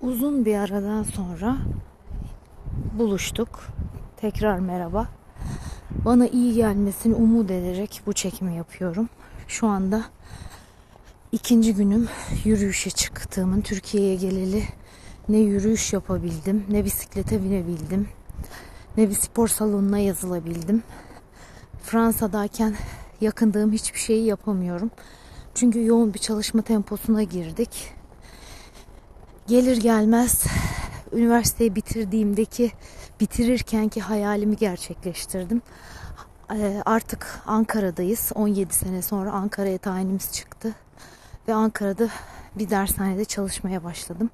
Uzun 0.00 0.44
bir 0.44 0.56
aradan 0.56 1.02
sonra 1.02 1.56
buluştuk. 2.98 3.66
Tekrar 4.16 4.58
merhaba. 4.58 5.08
Bana 6.04 6.26
iyi 6.26 6.54
gelmesini 6.54 7.14
umut 7.14 7.50
ederek 7.50 8.02
bu 8.06 8.12
çekimi 8.12 8.56
yapıyorum. 8.56 9.08
Şu 9.48 9.66
anda 9.66 10.04
ikinci 11.32 11.74
günüm 11.74 12.08
yürüyüşe 12.44 12.90
çıktığımın 12.90 13.60
Türkiye'ye 13.60 14.16
geleli 14.16 14.62
ne 15.28 15.38
yürüyüş 15.38 15.92
yapabildim, 15.92 16.64
ne 16.70 16.84
bisiklete 16.84 17.42
binebildim, 17.42 18.08
ne 18.96 19.08
bir 19.08 19.14
spor 19.14 19.48
salonuna 19.48 19.98
yazılabildim. 19.98 20.82
Fransa'dayken 21.82 22.74
yakındığım 23.20 23.72
hiçbir 23.72 23.98
şeyi 23.98 24.26
yapamıyorum. 24.26 24.90
Çünkü 25.54 25.86
yoğun 25.86 26.14
bir 26.14 26.18
çalışma 26.18 26.62
temposuna 26.62 27.22
girdik. 27.22 27.99
Gelir 29.50 29.76
gelmez 29.76 30.44
üniversiteyi 31.12 31.74
bitirdiğimdeki 31.74 32.72
bitirirkenki 33.20 34.00
hayalimi 34.00 34.56
gerçekleştirdim. 34.56 35.62
Ee, 36.54 36.82
artık 36.84 37.40
Ankara'dayız. 37.46 38.32
17 38.34 38.74
sene 38.74 39.02
sonra 39.02 39.32
Ankara'ya 39.32 39.78
tayinimiz 39.78 40.32
çıktı. 40.32 40.74
Ve 41.48 41.54
Ankara'da 41.54 42.08
bir 42.58 42.70
dershanede 42.70 43.24
çalışmaya 43.24 43.84
başladım. 43.84 44.30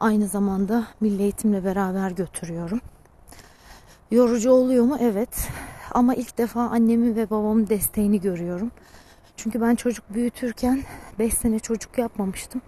Aynı 0.00 0.28
zamanda 0.28 0.86
milli 1.00 1.22
eğitimle 1.22 1.64
beraber 1.64 2.10
götürüyorum. 2.10 2.80
Yorucu 4.10 4.50
oluyor 4.50 4.84
mu? 4.84 4.98
Evet. 5.00 5.48
Ama 5.90 6.14
ilk 6.14 6.38
defa 6.38 6.60
annemin 6.60 7.16
ve 7.16 7.30
babamın 7.30 7.66
desteğini 7.66 8.20
görüyorum. 8.20 8.70
Çünkü 9.36 9.60
ben 9.60 9.74
çocuk 9.74 10.14
büyütürken 10.14 10.82
5 11.18 11.34
sene 11.34 11.58
çocuk 11.58 11.98
yapmamıştım. 11.98 12.60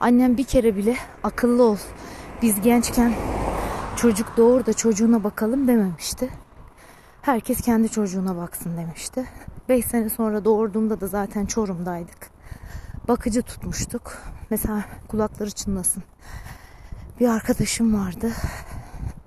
Annem 0.00 0.36
bir 0.36 0.44
kere 0.44 0.76
bile 0.76 0.96
akıllı 1.22 1.62
ol. 1.62 1.76
Biz 2.42 2.60
gençken 2.60 3.12
çocuk 3.96 4.36
doğur 4.36 4.66
da 4.66 4.72
çocuğuna 4.72 5.24
bakalım 5.24 5.68
dememişti. 5.68 6.30
Herkes 7.22 7.60
kendi 7.60 7.88
çocuğuna 7.88 8.36
baksın 8.36 8.76
demişti. 8.76 9.24
5 9.68 9.84
sene 9.84 10.08
sonra 10.10 10.44
doğurduğumda 10.44 11.00
da 11.00 11.06
zaten 11.06 11.46
Çorum'daydık. 11.46 12.30
Bakıcı 13.08 13.42
tutmuştuk. 13.42 14.18
Mesela 14.50 14.84
kulakları 15.08 15.50
çınlasın. 15.50 16.02
Bir 17.20 17.28
arkadaşım 17.28 17.94
vardı. 17.94 18.32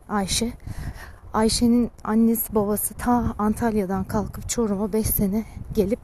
Ayşe. 0.09 0.53
Ayşe'nin 1.36 1.91
annesi 2.03 2.55
babası 2.55 2.94
ta 2.94 3.36
Antalya'dan 3.39 4.03
kalkıp 4.03 4.50
Çorum'a 4.50 4.94
5 4.94 5.08
sene 5.08 5.45
gelip 5.73 6.00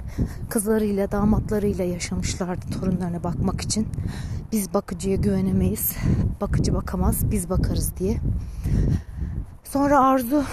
kızlarıyla 0.50 1.12
damatlarıyla 1.12 1.86
yaşamışlardı 1.86 2.66
torunlarına 2.80 3.24
bakmak 3.24 3.62
için. 3.62 3.88
Biz 4.52 4.74
bakıcıya 4.74 5.16
güvenemeyiz. 5.16 5.96
Bakıcı 6.42 6.74
bakamaz 6.74 7.32
biz 7.32 7.50
bakarız 7.50 7.94
diye. 7.98 8.18
Sonra 9.64 10.00
Arzu 10.00 10.44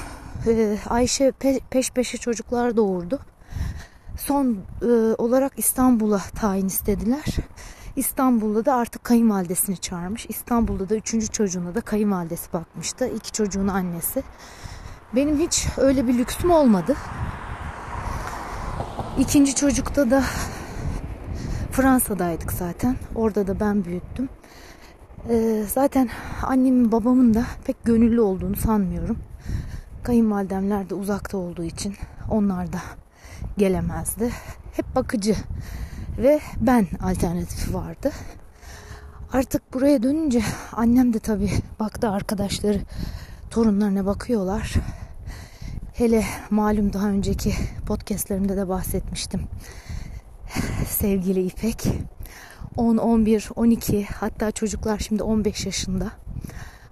e, 0.47 0.79
Ayşe 0.87 1.33
peş 1.71 1.91
peşe 1.91 2.19
çocuklar 2.19 2.77
doğurdu. 2.77 3.19
Son 4.19 4.59
e, 4.83 4.87
olarak 5.19 5.53
İstanbul'a 5.57 6.19
tayin 6.19 6.67
istediler. 6.67 7.25
İstanbul'da 7.97 8.65
da 8.65 8.75
artık 8.75 9.05
kayınvalidesini 9.05 9.77
çağırmış. 9.77 10.27
İstanbul'da 10.29 10.89
da 10.89 10.97
üçüncü 10.97 11.29
çocuğuna 11.29 11.75
da 11.75 11.81
kayınvalidesi 11.81 12.53
bakmıştı. 12.53 13.09
İki 13.09 13.33
çocuğun 13.33 13.69
annesi. 13.69 14.23
Benim 15.15 15.39
hiç 15.39 15.67
öyle 15.77 16.07
bir 16.07 16.19
lüksüm 16.19 16.51
olmadı. 16.51 16.97
İkinci 19.19 19.55
çocukta 19.55 20.11
da 20.11 20.23
Fransa'daydık 21.73 22.53
zaten. 22.53 22.97
Orada 23.15 23.47
da 23.47 23.61
ben 23.61 23.85
büyüttüm. 23.85 24.29
Ee, 25.29 25.65
zaten 25.69 26.09
annemin 26.43 26.93
babamın 26.93 27.35
da 27.35 27.45
pek 27.65 27.85
gönüllü 27.85 28.21
olduğunu 28.21 28.57
sanmıyorum. 28.57 29.19
Kayınvalidemler 30.03 30.91
de 30.91 30.95
uzakta 30.95 31.39
olduğu 31.39 31.65
için 31.65 31.95
onlar 32.31 32.73
da 32.73 32.79
gelemezdi. 33.59 34.31
Hep 34.73 34.95
bakıcı 34.95 35.35
ve 36.19 36.41
ben 36.61 36.87
alternatifi 37.03 37.75
vardı. 37.75 38.11
Artık 39.33 39.75
buraya 39.75 40.03
dönünce 40.03 40.43
annem 40.73 41.13
de 41.13 41.19
tabii 41.19 41.51
baktı 41.81 42.11
arkadaşları 42.11 42.81
torunlarına 43.51 44.07
bakıyorlar. 44.07 44.75
Hele 45.99 46.25
malum 46.51 46.93
daha 46.93 47.09
önceki 47.09 47.55
podcastlerimde 47.87 48.57
de 48.57 48.69
bahsetmiştim. 48.69 49.41
Sevgili 50.87 51.47
İpek 51.47 51.85
10, 52.77 52.97
11, 52.97 53.49
12 53.57 54.05
hatta 54.05 54.51
çocuklar 54.51 54.99
şimdi 54.99 55.23
15 55.23 55.67
yaşında. 55.67 56.11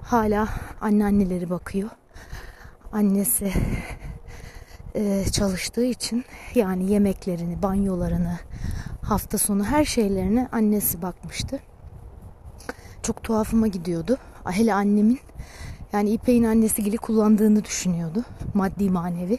Hala 0.00 0.48
anneanneleri 0.80 1.50
bakıyor. 1.50 1.90
Annesi 2.92 3.52
e, 4.94 5.24
çalıştığı 5.32 5.84
için 5.84 6.24
yani 6.54 6.92
yemeklerini, 6.92 7.62
banyolarını, 7.62 8.38
hafta 9.02 9.38
sonu 9.38 9.64
her 9.64 9.84
şeylerine 9.84 10.48
annesi 10.52 11.02
bakmıştı. 11.02 11.58
Çok 13.02 13.22
tuhafıma 13.22 13.66
gidiyordu. 13.66 14.18
Hele 14.44 14.74
annemin 14.74 15.20
yani 15.96 16.10
İpek'in 16.10 16.44
annesi 16.44 16.84
gibi 16.84 16.96
kullandığını 16.96 17.64
düşünüyordu. 17.64 18.24
Maddi 18.54 18.90
manevi. 18.90 19.38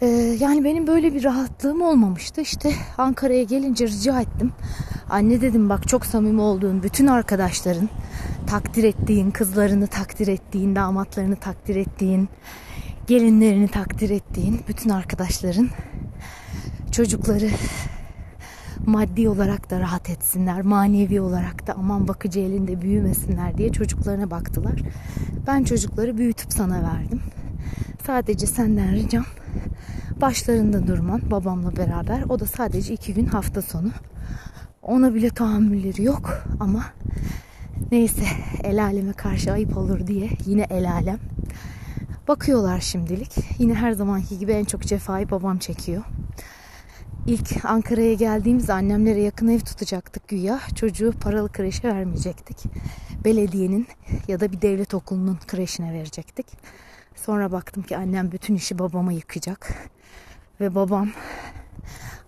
Ee, 0.00 0.06
yani 0.40 0.64
benim 0.64 0.86
böyle 0.86 1.14
bir 1.14 1.24
rahatlığım 1.24 1.82
olmamıştı. 1.82 2.40
İşte 2.40 2.72
Ankara'ya 2.98 3.42
gelince 3.42 3.86
rica 3.86 4.20
ettim. 4.20 4.52
Anne 5.10 5.40
dedim 5.40 5.68
bak 5.68 5.88
çok 5.88 6.06
samimi 6.06 6.40
olduğun 6.40 6.82
bütün 6.82 7.06
arkadaşların 7.06 7.88
takdir 8.46 8.84
ettiğin, 8.84 9.30
kızlarını 9.30 9.86
takdir 9.86 10.28
ettiğin, 10.28 10.76
damatlarını 10.76 11.36
takdir 11.36 11.76
ettiğin, 11.76 12.28
gelinlerini 13.06 13.68
takdir 13.68 14.10
ettiğin 14.10 14.60
bütün 14.68 14.90
arkadaşların 14.90 15.68
çocukları 16.92 17.50
maddi 18.88 19.28
olarak 19.28 19.70
da 19.70 19.80
rahat 19.80 20.10
etsinler, 20.10 20.62
manevi 20.62 21.20
olarak 21.20 21.66
da 21.66 21.74
aman 21.74 22.08
bakıcı 22.08 22.40
elinde 22.40 22.82
büyümesinler 22.82 23.58
diye 23.58 23.72
çocuklarına 23.72 24.30
baktılar. 24.30 24.80
Ben 25.46 25.64
çocukları 25.64 26.18
büyütüp 26.18 26.52
sana 26.52 26.82
verdim. 26.82 27.20
Sadece 28.06 28.46
senden 28.46 28.92
ricam 28.92 29.24
başlarında 30.20 30.86
durman 30.86 31.20
babamla 31.30 31.76
beraber. 31.76 32.22
O 32.28 32.40
da 32.40 32.46
sadece 32.46 32.94
iki 32.94 33.14
gün 33.14 33.26
hafta 33.26 33.62
sonu. 33.62 33.90
Ona 34.82 35.14
bile 35.14 35.30
tahammülleri 35.30 36.02
yok 36.02 36.44
ama 36.60 36.84
neyse 37.92 38.24
el 38.64 38.84
aleme 38.84 39.12
karşı 39.12 39.52
ayıp 39.52 39.76
olur 39.76 40.06
diye 40.06 40.30
yine 40.46 40.66
el 40.70 40.92
alem. 40.92 41.18
Bakıyorlar 42.28 42.80
şimdilik. 42.80 43.32
Yine 43.58 43.74
her 43.74 43.92
zamanki 43.92 44.38
gibi 44.38 44.52
en 44.52 44.64
çok 44.64 44.82
cefayı 44.82 45.30
babam 45.30 45.58
çekiyor. 45.58 46.02
İlk 47.28 47.64
Ankara'ya 47.64 48.14
geldiğimiz 48.14 48.70
annemlere 48.70 49.20
yakın 49.20 49.48
ev 49.48 49.60
tutacaktık 49.60 50.28
güya. 50.28 50.60
Çocuğu 50.74 51.12
paralı 51.20 51.52
kreşe 51.52 51.88
vermeyecektik. 51.88 52.56
Belediyenin 53.24 53.86
ya 54.28 54.40
da 54.40 54.52
bir 54.52 54.62
devlet 54.62 54.94
okulunun 54.94 55.38
kreşine 55.46 55.92
verecektik. 55.92 56.46
Sonra 57.14 57.52
baktım 57.52 57.82
ki 57.82 57.96
annem 57.96 58.32
bütün 58.32 58.54
işi 58.54 58.78
babama 58.78 59.12
yıkacak. 59.12 59.74
Ve 60.60 60.74
babam 60.74 61.10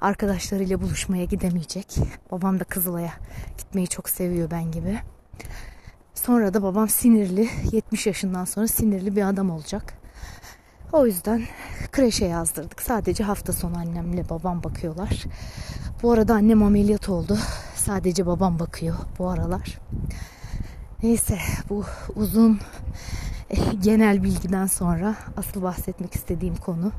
arkadaşlarıyla 0.00 0.80
buluşmaya 0.80 1.24
gidemeyecek. 1.24 1.96
Babam 2.30 2.60
da 2.60 2.64
Kızılay'a 2.64 3.12
gitmeyi 3.58 3.88
çok 3.88 4.08
seviyor 4.08 4.50
ben 4.50 4.70
gibi. 4.70 4.98
Sonra 6.14 6.54
da 6.54 6.62
babam 6.62 6.88
sinirli, 6.88 7.48
70 7.72 8.06
yaşından 8.06 8.44
sonra 8.44 8.66
sinirli 8.66 9.16
bir 9.16 9.28
adam 9.28 9.50
olacak. 9.50 9.99
O 10.92 11.06
yüzden 11.06 11.42
kreşe 11.92 12.24
yazdırdık. 12.24 12.82
Sadece 12.82 13.24
hafta 13.24 13.52
sonu 13.52 13.78
annemle 13.78 14.28
babam 14.28 14.64
bakıyorlar. 14.64 15.24
Bu 16.02 16.12
arada 16.12 16.34
annem 16.34 16.62
ameliyat 16.62 17.08
oldu. 17.08 17.38
Sadece 17.74 18.26
babam 18.26 18.58
bakıyor 18.58 18.96
bu 19.18 19.28
aralar. 19.28 19.78
Neyse 21.02 21.38
bu 21.68 21.84
uzun 22.14 22.60
eh, 23.50 23.82
genel 23.82 24.22
bilgiden 24.22 24.66
sonra 24.66 25.14
asıl 25.36 25.62
bahsetmek 25.62 26.14
istediğim 26.14 26.56
konu. 26.56 26.92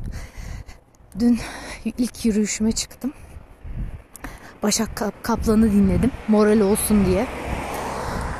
Dün 1.19 1.39
ilk 1.85 2.25
yürüyüşüme 2.25 2.71
çıktım. 2.71 3.13
Başak 4.63 5.03
Kaplan'ı 5.23 5.71
dinledim. 5.71 6.11
Moral 6.27 6.59
olsun 6.59 7.05
diye. 7.05 7.27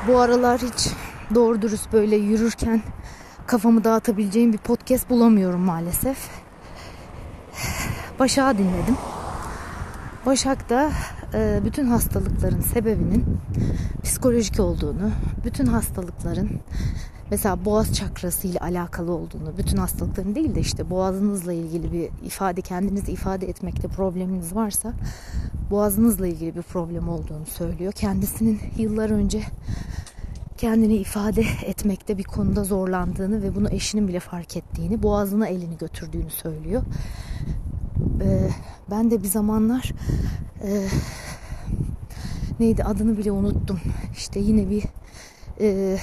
Bu 0.08 0.20
aralar 0.20 0.62
hiç 0.62 0.90
doğru 1.36 1.62
dürüst 1.62 1.94
böyle 1.94 2.16
yürürken 2.16 2.82
kafamı 3.52 3.84
dağıtabileceğim 3.84 4.54
bir 4.54 4.58
podcast 4.58 5.10
bulamıyorum 5.10 5.62
maalesef. 5.62 6.18
Başak'ı 8.20 8.58
dinledim. 8.58 8.98
Başak 10.26 10.70
da 10.70 10.92
e, 11.34 11.60
bütün 11.66 11.86
hastalıkların 11.86 12.62
sebebinin 12.62 13.38
psikolojik 14.04 14.60
olduğunu, 14.60 15.12
bütün 15.46 15.66
hastalıkların 15.66 16.50
mesela 17.32 17.66
boğaz 17.66 17.94
çakrası 17.94 18.48
ile 18.48 18.60
alakalı 18.60 19.12
olduğunu, 19.12 19.58
bütün 19.58 19.78
hastalıkların 19.78 20.36
değil 20.36 20.56
de 20.56 20.60
işte 20.60 20.90
boğazınızla 20.90 21.54
ilgili 21.54 21.92
bir 21.92 22.26
ifade, 22.26 22.62
kendinizi 22.62 23.12
ifade 23.12 23.50
etmekte 23.50 23.88
probleminiz 23.88 24.56
varsa 24.56 24.94
boğazınızla 25.72 26.28
ilgili 26.28 26.56
bir 26.56 26.62
problem 26.62 27.10
olduğunu 27.10 27.46
söylüyor. 27.46 27.92
Kendisinin 27.92 28.60
yıllar 28.78 29.10
önce 29.10 29.42
kendini 30.62 30.96
ifade 30.96 31.44
etmekte 31.66 32.18
bir 32.18 32.24
konuda 32.24 32.64
zorlandığını 32.64 33.44
ve 33.44 33.56
bunu 33.56 33.70
eşinin 33.70 34.08
bile 34.08 34.20
fark 34.20 34.58
ettiğini, 34.58 35.04
boğazına 35.04 35.48
elini 35.48 35.78
götürdüğünü 35.78 36.30
söylüyor. 36.30 36.84
Ee, 38.24 38.50
ben 38.92 39.12
de 39.12 39.24
bir 39.24 39.28
zamanlar 39.28 39.92
e, 40.64 40.88
neydi 42.60 42.84
adını 42.84 43.18
bile 43.18 43.32
unuttum. 43.32 43.80
İşte 44.18 44.40
yine 44.40 44.70
bir 44.70 44.84
e, 45.62 45.98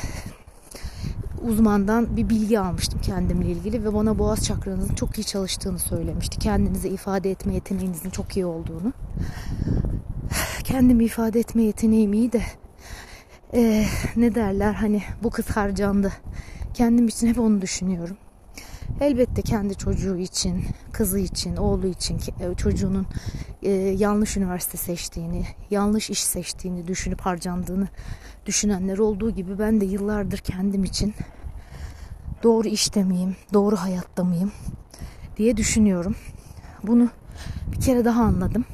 uzmandan 1.49 2.17
bir 2.17 2.29
bilgi 2.29 2.61
almıştım 2.61 3.01
kendimle 3.03 3.49
ilgili 3.49 3.85
ve 3.85 3.95
bana 3.95 4.19
boğaz 4.19 4.45
çakranızın 4.45 4.95
çok 4.95 5.19
iyi 5.19 5.25
çalıştığını 5.25 5.79
söylemişti. 5.79 6.39
Kendinizi 6.39 6.89
ifade 6.89 7.31
etme 7.31 7.55
yeteneğinizin 7.55 8.11
çok 8.11 8.37
iyi 8.37 8.47
olduğunu. 8.47 8.93
Kendimi 10.65 11.05
ifade 11.05 11.41
etme 11.41 11.63
yeteneğim 11.63 12.13
iyi 12.13 12.33
de 12.33 12.43
e, 13.55 13.85
ne 14.17 14.35
derler 14.35 14.73
hani 14.73 15.03
bu 15.23 15.31
kız 15.31 15.51
harcandı. 15.51 16.13
Kendim 16.75 17.09
için 17.09 17.27
hep 17.27 17.39
onu 17.39 17.63
düşünüyorum. 17.63 18.17
Elbette 19.01 19.43
kendi 19.43 19.75
çocuğu 19.75 20.17
için, 20.17 20.65
kızı 20.93 21.19
için, 21.19 21.57
oğlu 21.57 21.87
için 21.87 22.21
e, 22.41 22.55
çocuğunun 22.55 23.07
e, 23.63 23.71
yanlış 23.71 24.37
üniversite 24.37 24.79
seçtiğini, 24.79 25.47
yanlış 25.71 26.11
iş 26.11 26.23
seçtiğini 26.25 26.89
düşünüp 26.89 27.21
harcandığını 27.21 27.89
düşünenler 28.47 28.99
olduğu 28.99 29.31
gibi 29.31 29.59
ben 29.59 29.81
de 29.81 29.85
yıllardır 29.85 30.39
kendim 30.39 30.85
için 30.85 31.15
doğru 32.43 32.69
işte 32.69 33.05
miyim, 33.05 33.37
doğru 33.53 33.77
hayatta 33.77 34.25
mıyım 34.25 34.53
diye 35.37 35.57
düşünüyorum. 35.57 36.17
Bunu 36.83 37.09
bir 37.73 37.81
kere 37.81 38.05
daha 38.05 38.23
anladım. 38.23 38.65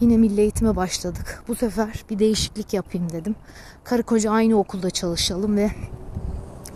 Yine 0.00 0.16
milli 0.16 0.40
eğitime 0.40 0.76
başladık. 0.76 1.44
Bu 1.48 1.54
sefer 1.54 2.04
bir 2.10 2.18
değişiklik 2.18 2.74
yapayım 2.74 3.12
dedim. 3.12 3.36
Karı 3.84 4.02
koca 4.02 4.30
aynı 4.30 4.58
okulda 4.58 4.90
çalışalım 4.90 5.56
ve 5.56 5.70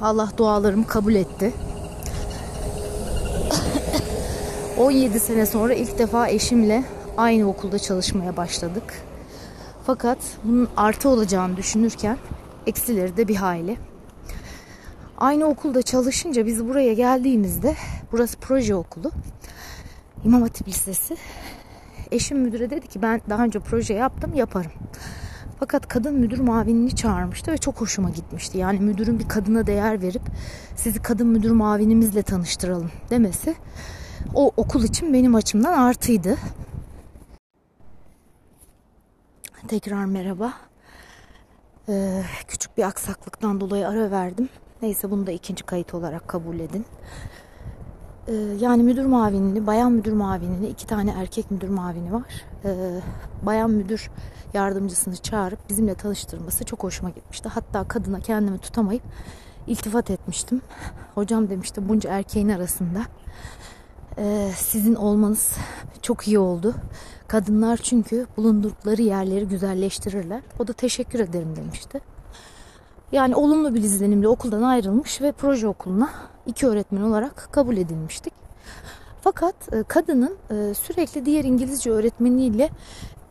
Allah 0.01 0.31
dualarımı 0.37 0.87
kabul 0.87 1.15
etti. 1.15 1.53
17 4.79 5.21
sene 5.21 5.47
sonra 5.47 5.75
ilk 5.75 5.99
defa 5.99 6.29
eşimle 6.29 6.85
aynı 7.17 7.49
okulda 7.49 7.79
çalışmaya 7.79 8.37
başladık. 8.37 9.03
Fakat 9.87 10.19
bunun 10.45 10.69
artı 10.77 11.09
olacağını 11.09 11.57
düşünürken 11.57 12.19
eksileri 12.67 13.17
de 13.17 13.29
bir 13.29 13.37
hayli. 13.37 13.77
Aynı 15.19 15.45
okulda 15.45 15.83
çalışınca 15.83 16.47
biz 16.47 16.69
buraya 16.69 16.93
geldiğimizde 16.93 17.77
burası 18.13 18.37
proje 18.39 18.75
okulu. 18.75 19.11
İmam 20.25 20.43
Hatip 20.43 20.69
Lisesi. 20.69 21.17
Eşim 22.15 22.39
müdüre 22.39 22.71
dedi 22.71 22.87
ki 22.87 23.03
ben 23.03 23.21
daha 23.29 23.45
önce 23.45 23.59
proje 23.59 23.95
yaptım 23.95 24.35
yaparım. 24.35 24.71
Fakat 25.61 25.89
kadın 25.89 26.15
müdür 26.15 26.39
mavinini 26.39 26.97
çağırmıştı 26.97 27.53
ve 27.53 27.59
çok 27.59 27.81
hoşuma 27.81 28.11
gitmişti. 28.11 28.59
Yani 28.59 28.81
müdürün 28.81 29.19
bir 29.19 29.29
kadına 29.29 29.67
değer 29.67 30.03
verip 30.03 30.23
sizi 30.77 31.03
kadın 31.03 31.27
müdür 31.27 31.51
mavinimizle 31.51 32.23
tanıştıralım 32.23 32.91
demesi 33.11 33.55
o 34.35 34.53
okul 34.57 34.85
için 34.85 35.13
benim 35.15 35.35
açımdan 35.35 35.73
artıydı. 35.73 36.37
Tekrar 39.69 40.05
merhaba. 40.05 40.53
Ee, 41.89 42.23
küçük 42.49 42.79
bir 42.79 42.83
aksaklıktan 42.83 43.61
dolayı 43.61 43.89
ara 43.89 44.11
verdim. 44.11 44.49
Neyse 44.83 45.11
bunu 45.11 45.27
da 45.27 45.33
ikinci 45.33 45.65
kayıt 45.65 45.95
olarak 45.95 46.29
kabul 46.29 46.61
edin. 46.61 46.87
Ee, 48.29 48.33
yani 48.61 48.83
müdür 48.83 49.05
mavinini, 49.05 49.67
bayan 49.67 49.93
müdür 49.93 50.13
mavinini, 50.13 50.69
iki 50.69 50.87
tane 50.87 51.11
erkek 51.11 51.51
müdür 51.51 51.69
mavini 51.69 52.13
var. 52.13 52.45
Ee, 52.65 53.01
bayan 53.43 53.71
müdür 53.71 54.11
yardımcısını 54.55 55.17
çağırıp 55.17 55.69
bizimle 55.69 55.95
tanıştırması 55.95 56.65
çok 56.65 56.83
hoşuma 56.83 57.11
gitmişti. 57.11 57.49
Hatta 57.49 57.85
kadına 57.85 58.21
kendimi 58.21 58.59
tutamayıp 58.59 59.03
iltifat 59.67 60.11
etmiştim. 60.11 60.63
Hocam 61.15 61.51
demişti 61.51 61.89
bunca 61.89 62.11
erkeğin 62.11 62.49
arasında 62.49 63.03
e, 64.19 64.51
sizin 64.57 64.95
olmanız 64.95 65.57
çok 66.03 66.29
iyi 66.29 66.39
oldu. 66.39 66.75
Kadınlar 67.29 67.77
çünkü 67.77 68.27
bulundukları 68.37 69.03
yerleri 69.03 69.49
güzelleştirirler. 69.49 70.43
O 70.59 70.67
da 70.67 70.73
teşekkür 70.73 71.21
ederim 71.21 71.57
demişti. 71.57 72.01
Yani 73.15 73.37
olumlu 73.37 73.75
bir 73.75 73.83
izlenimle 73.83 74.29
okuldan 74.29 74.63
ayrılmış 74.63 75.21
ve 75.21 75.33
proje 75.33 75.69
okuluna 75.69 76.11
iki 76.47 76.67
öğretmen 76.67 77.03
olarak 77.03 77.49
kabul 77.53 77.77
edilmiştik. 77.77 78.33
Fakat 79.21 79.55
e, 79.73 79.83
kadının 79.83 80.37
e, 80.51 80.75
sürekli 80.75 81.27
diğer 81.27 81.45
İngilizce 81.45 81.91
öğretmeniyle 81.91 82.71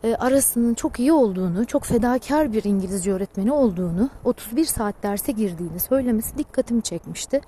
e, 0.04 0.14
arasının 0.14 0.74
çok 0.74 1.00
iyi 1.00 1.12
olduğunu, 1.12 1.66
çok 1.66 1.84
fedakar 1.84 2.52
bir 2.52 2.64
İngilizce 2.64 3.12
öğretmeni 3.12 3.52
olduğunu, 3.52 4.10
31 4.24 4.64
saat 4.64 5.02
derse 5.02 5.32
girdiğini 5.32 5.80
söylemesi 5.80 6.38
dikkatimi 6.38 6.82
çekmişti. 6.82 7.40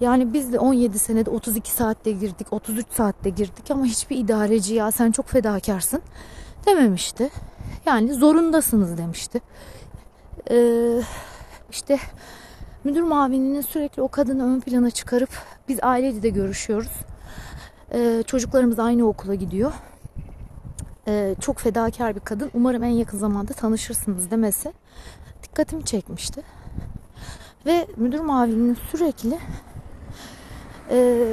Yani 0.00 0.32
biz 0.32 0.52
de 0.52 0.58
17 0.58 0.98
senede 0.98 1.30
32 1.30 1.70
saatte 1.70 2.12
girdik, 2.12 2.52
33 2.52 2.86
saatte 2.92 3.30
girdik 3.30 3.70
ama 3.70 3.84
hiçbir 3.84 4.16
idareci 4.16 4.74
ya 4.74 4.90
sen 4.90 5.10
çok 5.10 5.26
fedakarsın 5.26 6.02
dememişti. 6.66 7.30
Yani 7.86 8.14
zorundasınız 8.14 8.98
demişti. 8.98 9.40
Ee, 10.50 11.00
işte 11.70 11.98
müdür 12.84 13.02
mavininin 13.02 13.60
sürekli 13.60 14.02
o 14.02 14.08
kadını 14.08 14.44
ön 14.44 14.60
plana 14.60 14.90
çıkarıp 14.90 15.30
biz 15.68 15.78
ailece 15.82 16.22
de 16.22 16.28
görüşüyoruz. 16.28 16.92
Ee, 17.92 18.22
çocuklarımız 18.26 18.78
aynı 18.78 19.08
okula 19.08 19.34
gidiyor. 19.34 19.72
Ee, 21.08 21.34
çok 21.40 21.58
fedakar 21.58 22.14
bir 22.14 22.20
kadın. 22.20 22.50
Umarım 22.54 22.84
en 22.84 22.88
yakın 22.88 23.18
zamanda 23.18 23.52
tanışırsınız 23.52 24.30
demesi 24.30 24.72
dikkatimi 25.42 25.84
çekmişti. 25.84 26.42
Ve 27.66 27.86
müdür 27.96 28.20
mavinin 28.20 28.74
sürekli 28.90 29.38
e, 30.90 31.26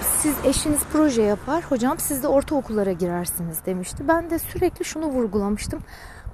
siz 0.00 0.34
eşiniz 0.44 0.80
proje 0.92 1.22
yapar 1.22 1.64
hocam 1.64 1.98
siz 1.98 2.22
de 2.22 2.28
ortaokullara 2.28 2.92
girersiniz 2.92 3.66
demişti. 3.66 4.08
Ben 4.08 4.30
de 4.30 4.38
sürekli 4.38 4.84
şunu 4.84 5.06
vurgulamıştım. 5.06 5.80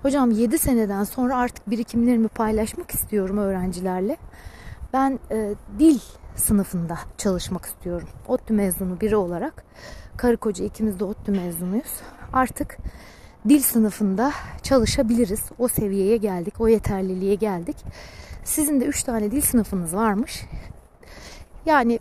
Hocam 0.06 0.30
7 0.30 0.58
seneden 0.58 1.04
sonra 1.04 1.36
artık 1.36 1.70
birikimlerimi 1.70 2.28
paylaşmak 2.28 2.90
istiyorum 2.90 3.38
öğrencilerle. 3.38 4.16
Ben 4.92 5.18
e, 5.30 5.54
dil 5.78 5.98
sınıfında 6.36 6.98
çalışmak 7.18 7.64
istiyorum. 7.64 8.08
ODTÜ 8.28 8.54
mezunu 8.54 9.00
biri 9.00 9.16
olarak. 9.16 9.64
Karı 10.16 10.36
koca 10.36 10.64
ikimiz 10.64 11.00
de 11.00 11.04
ODTÜ 11.04 11.32
mezunuyuz. 11.32 12.00
Artık 12.32 12.78
dil 13.48 13.60
sınıfında 13.60 14.32
çalışabiliriz. 14.62 15.40
O 15.58 15.68
seviyeye 15.68 16.16
geldik, 16.16 16.60
o 16.60 16.68
yeterliliğe 16.68 17.34
geldik. 17.34 17.76
Sizin 18.44 18.80
de 18.80 18.84
3 18.84 19.02
tane 19.02 19.30
dil 19.30 19.40
sınıfınız 19.40 19.94
varmış. 19.94 20.44
Yani 21.66 22.00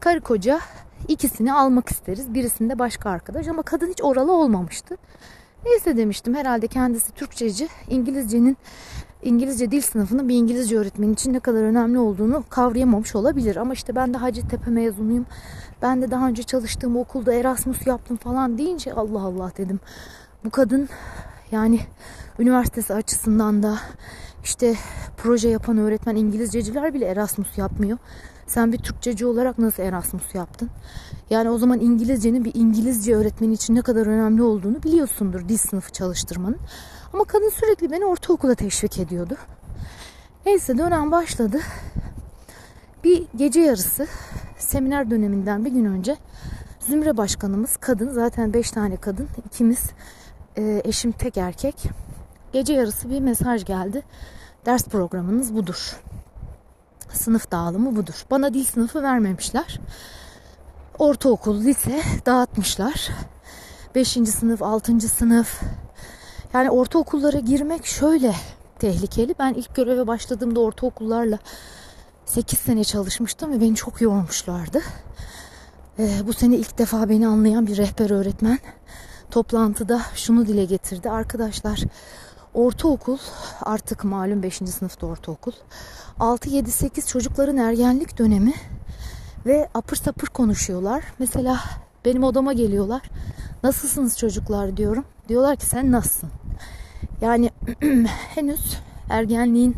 karı 0.00 0.20
koca 0.20 0.60
ikisini 1.08 1.52
almak 1.52 1.90
isteriz. 1.90 2.34
Birisinde 2.34 2.78
başka 2.78 3.10
arkadaş 3.10 3.48
ama 3.48 3.62
kadın 3.62 3.90
hiç 3.90 4.02
oralı 4.02 4.32
olmamıştı. 4.32 4.96
Neyse 5.66 5.96
demiştim 5.96 6.34
herhalde 6.34 6.66
kendisi 6.66 7.12
Türkçeci. 7.12 7.68
İngilizcenin 7.88 8.56
İngilizce 9.22 9.70
dil 9.70 9.80
sınıfının 9.80 10.28
bir 10.28 10.34
İngilizce 10.34 10.78
öğretmeni 10.78 11.12
için 11.12 11.32
ne 11.32 11.40
kadar 11.40 11.62
önemli 11.62 11.98
olduğunu 11.98 12.44
kavrayamamış 12.50 13.14
olabilir. 13.14 13.56
Ama 13.56 13.72
işte 13.72 13.96
ben 13.96 14.14
de 14.14 14.18
Hacettepe 14.18 14.70
mezunuyum. 14.70 15.26
Ben 15.82 16.02
de 16.02 16.10
daha 16.10 16.28
önce 16.28 16.42
çalıştığım 16.42 16.96
okulda 16.96 17.32
Erasmus 17.34 17.86
yaptım 17.86 18.16
falan 18.16 18.58
deyince 18.58 18.92
Allah 18.92 19.22
Allah 19.22 19.52
dedim. 19.56 19.80
Bu 20.44 20.50
kadın 20.50 20.88
yani 21.52 21.80
üniversitesi 22.38 22.94
açısından 22.94 23.62
da 23.62 23.78
işte 24.44 24.74
proje 25.16 25.48
yapan 25.48 25.78
öğretmen 25.78 26.16
İngilizceciler 26.16 26.94
bile 26.94 27.06
Erasmus 27.06 27.58
yapmıyor. 27.58 27.98
Sen 28.46 28.72
bir 28.72 28.78
Türkçeci 28.78 29.26
olarak 29.26 29.58
nasıl 29.58 29.82
Erasmus 29.82 30.34
yaptın? 30.34 30.70
Yani 31.30 31.50
o 31.50 31.58
zaman 31.58 31.80
İngilizcenin 31.80 32.44
bir 32.44 32.54
İngilizce 32.54 33.16
öğretmeni 33.16 33.52
için 33.52 33.74
ne 33.74 33.82
kadar 33.82 34.06
önemli 34.06 34.42
olduğunu 34.42 34.82
biliyorsundur 34.82 35.48
dil 35.48 35.56
sınıfı 35.56 35.92
çalıştırmanın. 35.92 36.58
Ama 37.12 37.24
kadın 37.24 37.50
sürekli 37.50 37.90
beni 37.90 38.04
ortaokula 38.04 38.54
teşvik 38.54 38.98
ediyordu. 38.98 39.36
Neyse 40.46 40.78
dönem 40.78 41.10
başladı. 41.10 41.60
Bir 43.04 43.24
gece 43.36 43.60
yarısı 43.60 44.06
seminer 44.58 45.10
döneminden 45.10 45.64
bir 45.64 45.70
gün 45.70 45.84
önce 45.84 46.16
Zümre 46.88 47.16
başkanımız 47.16 47.76
kadın 47.76 48.08
zaten 48.08 48.52
beş 48.52 48.70
tane 48.70 48.96
kadın 48.96 49.28
ikimiz 49.46 49.90
e, 50.56 50.82
eşim 50.84 51.12
tek 51.12 51.36
erkek 51.36 51.74
gece 52.52 52.72
yarısı 52.72 53.10
bir 53.10 53.20
mesaj 53.20 53.64
geldi. 53.64 54.02
Ders 54.66 54.84
programınız 54.84 55.54
budur 55.54 56.00
sınıf 57.14 57.50
dağılımı 57.50 57.96
budur. 57.96 58.24
Bana 58.30 58.54
dil 58.54 58.64
sınıfı 58.64 59.02
vermemişler. 59.02 59.80
Ortaokul, 60.98 61.60
lise 61.60 62.02
dağıtmışlar. 62.26 63.08
Beşinci 63.94 64.32
sınıf, 64.32 64.62
altıncı 64.62 65.08
sınıf. 65.08 65.60
Yani 66.54 66.70
ortaokullara 66.70 67.38
girmek 67.38 67.86
şöyle 67.86 68.34
tehlikeli. 68.78 69.34
Ben 69.38 69.54
ilk 69.54 69.74
göreve 69.74 70.06
başladığımda 70.06 70.60
ortaokullarla 70.60 71.38
8 72.26 72.58
sene 72.58 72.84
çalışmıştım 72.84 73.52
ve 73.52 73.60
beni 73.60 73.74
çok 73.74 74.00
yormuşlardı. 74.00 74.82
Ee, 75.98 76.10
bu 76.26 76.32
sene 76.32 76.56
ilk 76.56 76.78
defa 76.78 77.08
beni 77.08 77.26
anlayan 77.26 77.66
bir 77.66 77.76
rehber 77.76 78.10
öğretmen 78.10 78.58
toplantıda 79.30 80.00
şunu 80.14 80.46
dile 80.46 80.64
getirdi. 80.64 81.10
Arkadaşlar 81.10 81.80
ortaokul 82.54 83.18
artık 83.62 84.04
malum 84.04 84.42
5. 84.42 84.54
sınıfta 84.56 85.06
ortaokul. 85.06 85.52
6 86.20 86.48
7 86.48 86.70
8 86.70 87.08
çocukların 87.08 87.56
ergenlik 87.56 88.18
dönemi 88.18 88.54
ve 89.46 89.68
apır 89.74 89.96
sapır 89.96 90.26
konuşuyorlar. 90.26 91.04
Mesela 91.18 91.60
benim 92.04 92.24
odama 92.24 92.52
geliyorlar. 92.52 93.02
Nasılsınız 93.62 94.18
çocuklar 94.18 94.76
diyorum. 94.76 95.04
Diyorlar 95.28 95.56
ki 95.56 95.66
sen 95.66 95.92
nasılsın? 95.92 96.30
Yani 97.20 97.50
henüz 98.34 98.78
ergenliğin 99.10 99.76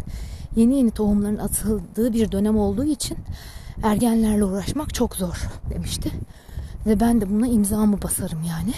yeni 0.57 0.77
yeni 0.77 0.91
tohumların 0.91 1.39
atıldığı 1.39 2.13
bir 2.13 2.33
dönem 2.33 2.59
olduğu 2.59 2.85
için 2.85 3.19
ergenlerle 3.83 4.45
uğraşmak 4.45 4.95
çok 4.95 5.17
zor 5.17 5.49
demişti. 5.71 6.11
Ve 6.87 7.01
ben 7.01 7.21
de 7.21 7.31
buna 7.31 7.47
imzamı 7.47 8.03
basarım 8.03 8.43
yani. 8.43 8.73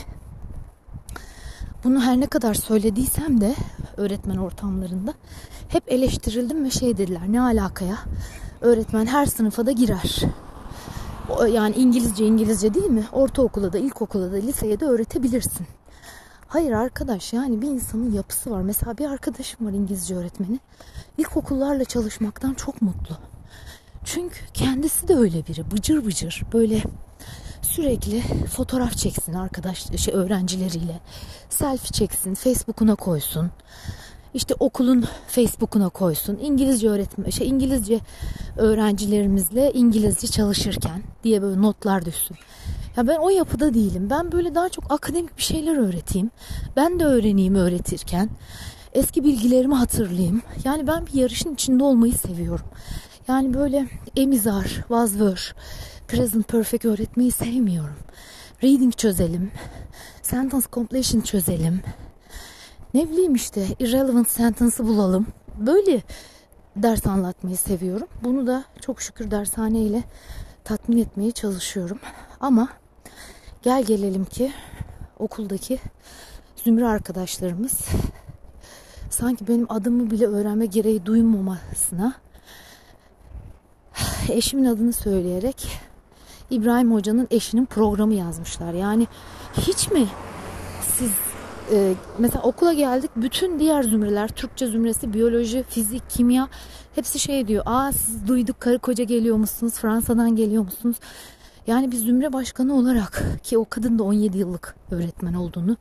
Bunu 1.85 2.01
her 2.01 2.21
ne 2.21 2.27
kadar 2.27 2.55
söylediysem 2.55 3.41
de 3.41 3.55
öğretmen 3.97 4.37
ortamlarında 4.37 5.15
hep 5.69 5.93
eleştirildim 5.93 6.65
ve 6.65 6.71
şey 6.71 6.99
dediler 6.99 7.23
ne 7.29 7.41
alakaya 7.41 7.99
öğretmen 8.61 9.07
her 9.07 9.27
sınıfa 9.27 9.67
da 9.67 9.73
girer. 9.73 10.21
Yani 11.53 11.75
İngilizce 11.75 12.27
İngilizce 12.27 12.75
değil 12.75 12.91
mi? 12.91 13.05
Ortaokula 13.13 13.73
da 13.73 13.79
ilkokula 13.79 14.33
da 14.33 14.37
liseye 14.37 14.81
de 14.81 14.85
öğretebilirsin. 14.85 15.67
Hayır 16.49 16.73
arkadaş 16.73 17.33
yani 17.33 17.63
bir 17.63 17.69
insanın 17.69 18.13
yapısı 18.13 18.51
var. 18.51 18.63
Mesela 18.63 18.99
bir 18.99 19.07
arkadaşım 19.07 19.67
var 19.67 19.73
İngilizce 19.73 20.15
öğretmeni. 20.17 20.61
İlkokullarla 21.19 21.85
çalışmaktan 21.85 22.55
çok 22.55 22.83
mutlu. 22.83 23.17
Çünkü 24.05 24.41
kendisi 24.55 25.09
de 25.09 25.15
öyle 25.15 25.47
biri. 25.47 25.71
Bıcır 25.71 26.07
bıcır 26.07 26.43
böyle 26.53 26.83
sürekli 27.63 28.21
fotoğraf 28.47 28.97
çeksin 28.97 29.33
arkadaş 29.33 29.97
şey 29.97 30.15
öğrencileriyle. 30.15 31.01
Selfie 31.51 31.91
çeksin, 31.91 32.35
Facebook'una 32.35 32.95
koysun. 32.95 33.51
İşte 34.35 34.55
okulun 34.61 35.05
Facebook'una 35.29 35.89
koysun. 35.89 36.39
İngilizce 36.43 36.89
öğretme 36.89 37.31
şey 37.31 37.49
İngilizce 37.49 38.01
öğrencilerimizle 38.57 39.73
İngilizce 39.73 40.27
çalışırken 40.27 41.03
diye 41.25 41.43
böyle 41.43 41.63
notlar 41.63 42.05
düşsün. 42.05 42.37
Ya 42.97 43.07
ben 43.07 43.17
o 43.17 43.31
yapıda 43.31 43.75
değilim. 43.75 44.11
Ben 44.11 44.33
böyle 44.33 44.55
daha 44.55 44.69
çok 44.69 44.93
akademik 44.93 45.39
bir 45.39 45.43
şeyler 45.43 45.77
öğreteyim. 45.77 46.31
Ben 46.77 47.01
de 47.01 47.05
öğreneyim 47.05 47.55
öğretirken. 47.55 48.31
Eski 48.93 49.25
bilgilerimi 49.25 49.75
hatırlayayım. 49.75 50.43
Yani 50.65 50.87
ben 50.87 51.07
bir 51.07 51.15
yarışın 51.15 51.55
içinde 51.55 51.85
olmayı 51.85 52.13
seviyorum. 52.13 52.67
Yani 53.29 53.55
böyle 53.55 53.89
emizar, 54.17 54.85
vazvör, 54.91 55.55
present 56.09 56.49
perfect 56.49 56.85
öğretmeyi 56.85 57.31
sevmiyorum. 57.31 57.97
Reading 58.63 58.97
çözelim. 58.97 59.51
Sentence 60.23 60.67
completion 60.73 61.21
çözelim. 61.21 61.81
Ne 62.95 63.11
bileyim 63.11 63.35
işte 63.35 63.67
irrelevant 63.79 64.31
sentence'ı 64.31 64.87
bulalım. 64.87 65.27
Böyle 65.59 66.03
ders 66.77 67.07
anlatmayı 67.07 67.57
seviyorum. 67.57 68.09
Bunu 68.25 68.47
da 68.47 68.65
çok 68.81 69.03
şükür 69.03 69.31
dershane 69.31 69.81
ile 69.81 70.05
tatmin 70.65 70.99
etmeye 70.99 71.31
çalışıyorum. 71.31 71.99
Ama 72.41 72.69
gel 73.63 73.85
gelelim 73.85 74.25
ki 74.25 74.53
okuldaki 75.19 75.79
zümre 76.65 76.87
arkadaşlarımız 76.87 77.81
sanki 79.11 79.49
benim 79.49 79.73
adımı 79.73 80.11
bile 80.11 80.27
öğrenme 80.27 80.67
gereği 80.67 81.07
duymamasına 81.07 82.15
eşimin 84.29 84.65
adını 84.65 84.93
söyleyerek 84.93 85.88
İbrahim 86.51 86.95
Hoca'nın 86.95 87.29
eşinin 87.31 87.67
programı 87.67 88.15
yazmışlar. 88.15 88.73
Yani 88.73 89.07
hiç 89.61 89.91
mi 89.91 90.07
siz 90.81 91.13
e, 91.73 91.95
mesela 92.19 92.43
okula 92.43 92.73
geldik 92.73 93.11
bütün 93.17 93.59
diğer 93.59 93.83
zümreler 93.83 94.29
Türkçe 94.29 94.67
zümresi, 94.67 95.13
biyoloji, 95.13 95.65
fizik, 95.69 96.11
kimya 96.11 96.49
hepsi 96.95 97.19
şey 97.19 97.49
diyor. 97.49 97.63
Aa 97.67 97.93
siz 97.93 98.29
duyduk 98.29 98.61
karı 98.61 98.79
koca 98.79 99.05
geliyor 99.05 99.37
musunuz? 99.37 99.75
Fransa'dan 99.75 100.37
geliyor 100.37 100.65
musunuz? 100.65 100.97
Yani 101.67 101.93
bir 101.93 101.97
zümre 101.97 102.33
başkanı 102.33 102.77
olarak 102.77 103.23
ki 103.43 103.59
o 103.59 103.65
kadın 103.71 103.99
da 103.99 104.03
17 104.03 104.39
yıllık 104.39 104.77
öğretmen 104.91 105.35
olduğunu, 105.35 105.77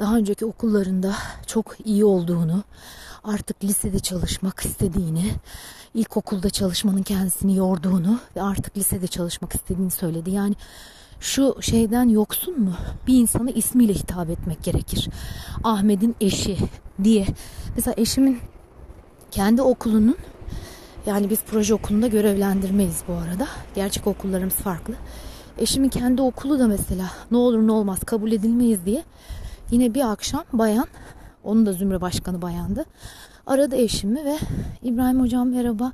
daha 0.00 0.16
önceki 0.16 0.46
okullarında 0.46 1.14
çok 1.46 1.76
iyi 1.84 2.04
olduğunu, 2.04 2.62
artık 3.24 3.64
lisede 3.64 3.98
çalışmak 3.98 4.60
istediğini, 4.60 5.30
ilkokulda 5.94 6.50
çalışmanın 6.50 7.02
kendisini 7.02 7.56
yorduğunu 7.56 8.20
ve 8.36 8.42
artık 8.42 8.76
lisede 8.76 9.06
çalışmak 9.06 9.54
istediğini 9.54 9.90
söyledi. 9.90 10.30
Yani 10.30 10.54
şu 11.20 11.56
şeyden 11.60 12.08
yoksun 12.08 12.60
mu? 12.60 12.74
Bir 13.06 13.14
insana 13.14 13.50
ismiyle 13.50 13.94
hitap 13.94 14.30
etmek 14.30 14.62
gerekir. 14.62 15.08
Ahmet'in 15.64 16.16
eşi 16.20 16.58
diye. 17.04 17.26
Mesela 17.76 17.94
eşimin 17.96 18.38
kendi 19.30 19.62
okulunun 19.62 20.16
yani 21.06 21.30
biz 21.30 21.38
proje 21.46 21.74
okulunda 21.74 22.06
görevlendirmeyiz 22.06 23.02
bu 23.08 23.12
arada. 23.12 23.46
Gerçek 23.74 24.06
okullarımız 24.06 24.54
farklı. 24.54 24.94
Eşimin 25.58 25.88
kendi 25.88 26.22
okulu 26.22 26.58
da 26.58 26.66
mesela 26.66 27.10
ne 27.30 27.36
olur 27.36 27.66
ne 27.66 27.72
olmaz 27.72 28.00
kabul 28.00 28.32
edilmeyiz 28.32 28.86
diye 28.86 29.04
yine 29.72 29.94
bir 29.94 30.12
akşam 30.12 30.44
bayan 30.52 30.86
onun 31.44 31.66
da 31.66 31.72
zümre 31.72 32.00
başkanı 32.00 32.42
bayandı. 32.42 32.84
Aradı 33.46 33.76
eşimi 33.76 34.24
ve 34.24 34.38
İbrahim 34.82 35.20
hocam 35.20 35.48
merhaba 35.48 35.92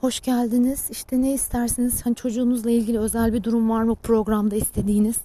hoş 0.00 0.20
geldiniz. 0.20 0.86
İşte 0.90 1.22
ne 1.22 1.32
istersiniz? 1.32 2.06
Hani 2.06 2.14
çocuğunuzla 2.14 2.70
ilgili 2.70 2.98
özel 2.98 3.32
bir 3.32 3.42
durum 3.42 3.70
var 3.70 3.82
mı 3.82 3.94
programda 3.94 4.56
istediğiniz? 4.56 5.16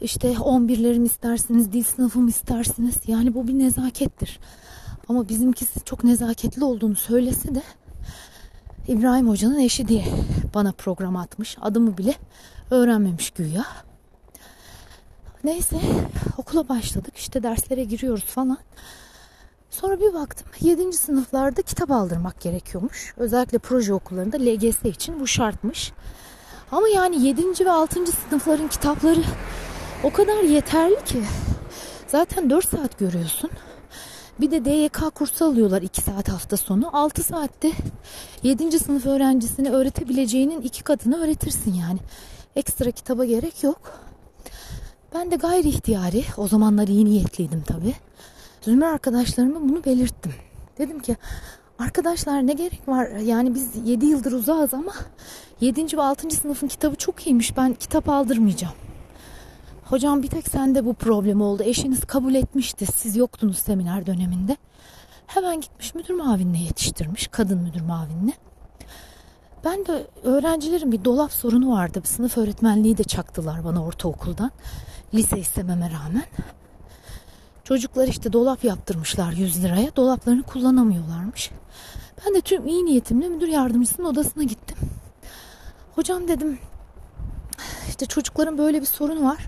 İşte 0.00 0.32
11'lerim 0.32 1.04
istersiniz, 1.04 1.72
dil 1.72 1.84
sınıfım 1.84 2.28
istersiniz. 2.28 2.96
Yani 3.06 3.34
bu 3.34 3.48
bir 3.48 3.58
nezakettir. 3.58 4.38
Ama 5.08 5.28
bizimkisi 5.28 5.84
çok 5.84 6.04
nezaketli 6.04 6.64
olduğunu 6.64 6.96
söylese 6.96 7.54
de 7.54 7.62
İbrahim 8.88 9.28
Hoca'nın 9.28 9.58
eşi 9.58 9.88
diye 9.88 10.04
bana 10.54 10.72
program 10.72 11.16
atmış. 11.16 11.56
Adımı 11.60 11.98
bile 11.98 12.14
öğrenmemiş 12.70 13.30
güya. 13.30 13.64
Neyse 15.44 15.76
okula 16.38 16.68
başladık. 16.68 17.16
İşte 17.16 17.42
derslere 17.42 17.84
giriyoruz 17.84 18.24
falan. 18.24 18.58
Sonra 19.70 20.00
bir 20.00 20.14
baktım 20.14 20.46
7. 20.60 20.92
sınıflarda 20.92 21.62
kitap 21.62 21.90
aldırmak 21.90 22.40
gerekiyormuş. 22.40 23.14
Özellikle 23.16 23.58
proje 23.58 23.94
okullarında 23.94 24.36
LGS 24.36 24.84
için 24.84 25.20
bu 25.20 25.26
şartmış. 25.26 25.92
Ama 26.72 26.88
yani 26.88 27.26
7. 27.26 27.64
ve 27.66 27.70
6. 27.70 28.06
sınıfların 28.06 28.68
kitapları 28.68 29.22
o 30.04 30.12
kadar 30.12 30.42
yeterli 30.42 31.04
ki. 31.04 31.22
Zaten 32.06 32.50
4 32.50 32.68
saat 32.68 32.98
görüyorsun. 32.98 33.50
Bir 34.40 34.50
de 34.50 34.64
DYK 34.64 35.14
kursu 35.14 35.44
alıyorlar 35.44 35.82
2 35.82 36.02
saat 36.02 36.28
hafta 36.28 36.56
sonu. 36.56 36.90
6 36.96 37.22
saatte 37.22 37.72
7. 38.42 38.78
sınıf 38.78 39.06
öğrencisine 39.06 39.70
öğretebileceğinin 39.70 40.60
iki 40.60 40.82
katını 40.82 41.24
öğretirsin 41.24 41.74
yani. 41.74 41.98
Ekstra 42.56 42.90
kitaba 42.90 43.24
gerek 43.24 43.62
yok. 43.62 44.09
Ben 45.14 45.30
de 45.30 45.36
gayri 45.36 45.68
ihtiyari, 45.68 46.24
o 46.36 46.48
zamanlar 46.48 46.88
iyi 46.88 47.04
niyetliydim 47.04 47.62
tabii. 47.62 47.94
Zümre 48.62 48.86
arkadaşlarıma 48.86 49.60
bunu 49.60 49.84
belirttim. 49.84 50.32
Dedim 50.78 51.00
ki 51.00 51.16
arkadaşlar 51.78 52.46
ne 52.46 52.52
gerek 52.52 52.88
var? 52.88 53.06
Yani 53.08 53.54
biz 53.54 53.68
7 53.84 54.06
yıldır 54.06 54.32
uzağız 54.32 54.74
ama 54.74 54.92
7. 55.60 55.96
ve 55.96 56.02
6. 56.02 56.30
sınıfın 56.30 56.68
kitabı 56.68 56.96
çok 56.96 57.26
iyiymiş. 57.26 57.56
Ben 57.56 57.74
kitap 57.74 58.08
aldırmayacağım. 58.08 58.74
Hocam 59.84 60.22
bir 60.22 60.28
tek 60.28 60.48
sende 60.48 60.84
bu 60.84 60.94
problem 60.94 61.40
oldu. 61.40 61.62
Eşiniz 61.62 62.04
kabul 62.04 62.34
etmişti. 62.34 62.86
Siz 62.86 63.16
yoktunuz 63.16 63.58
seminer 63.58 64.06
döneminde. 64.06 64.56
Hemen 65.26 65.60
gitmiş 65.60 65.94
müdür 65.94 66.14
mavinine 66.14 66.62
yetiştirmiş. 66.62 67.28
Kadın 67.28 67.58
müdür 67.58 67.80
mavinine. 67.80 68.32
Ben 69.64 69.86
de 69.86 70.06
öğrencilerin 70.22 70.92
bir 70.92 71.04
dolap 71.04 71.32
sorunu 71.32 71.72
vardı. 71.72 72.02
Sınıf 72.04 72.38
öğretmenliği 72.38 72.98
de 72.98 73.04
çaktılar 73.04 73.64
bana 73.64 73.84
ortaokuldan. 73.84 74.50
Lise 75.14 75.38
istememe 75.38 75.90
rağmen. 75.90 76.24
Çocuklar 77.64 78.08
işte 78.08 78.32
dolap 78.32 78.64
yaptırmışlar 78.64 79.32
100 79.32 79.64
liraya. 79.64 79.96
Dolaplarını 79.96 80.42
kullanamıyorlarmış. 80.42 81.50
Ben 82.26 82.34
de 82.34 82.40
tüm 82.40 82.68
iyi 82.68 82.84
niyetimle 82.84 83.28
müdür 83.28 83.48
yardımcısının 83.48 84.06
odasına 84.06 84.42
gittim. 84.42 84.76
Hocam 85.94 86.28
dedim 86.28 86.58
işte 87.88 88.06
çocukların 88.06 88.58
böyle 88.58 88.80
bir 88.80 88.86
sorunu 88.86 89.24
var. 89.24 89.38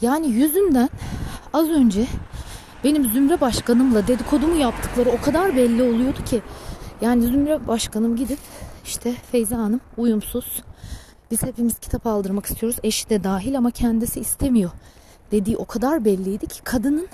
Yani 0.00 0.28
yüzünden 0.28 0.90
az 1.52 1.68
önce 1.68 2.06
benim 2.84 3.04
zümre 3.04 3.40
başkanımla 3.40 4.06
dedikodumu 4.06 4.56
yaptıkları 4.56 5.10
o 5.10 5.20
kadar 5.20 5.56
belli 5.56 5.82
oluyordu 5.82 6.24
ki. 6.24 6.42
Yani 7.00 7.22
zümre 7.22 7.66
başkanım 7.66 8.16
gidip 8.16 8.38
işte 8.84 9.14
Feyza 9.32 9.56
Hanım 9.58 9.80
uyumsuz. 9.96 10.62
Biz 11.30 11.42
hepimiz 11.42 11.78
kitap 11.78 12.06
aldırmak 12.06 12.46
istiyoruz. 12.46 12.78
Eşi 12.82 13.10
de 13.10 13.24
dahil 13.24 13.58
ama 13.58 13.70
kendisi 13.70 14.20
istemiyor 14.20 14.70
dediği 15.30 15.56
o 15.56 15.64
kadar 15.64 16.04
belliydi 16.04 16.46
ki 16.46 16.62
kadının 16.64 17.08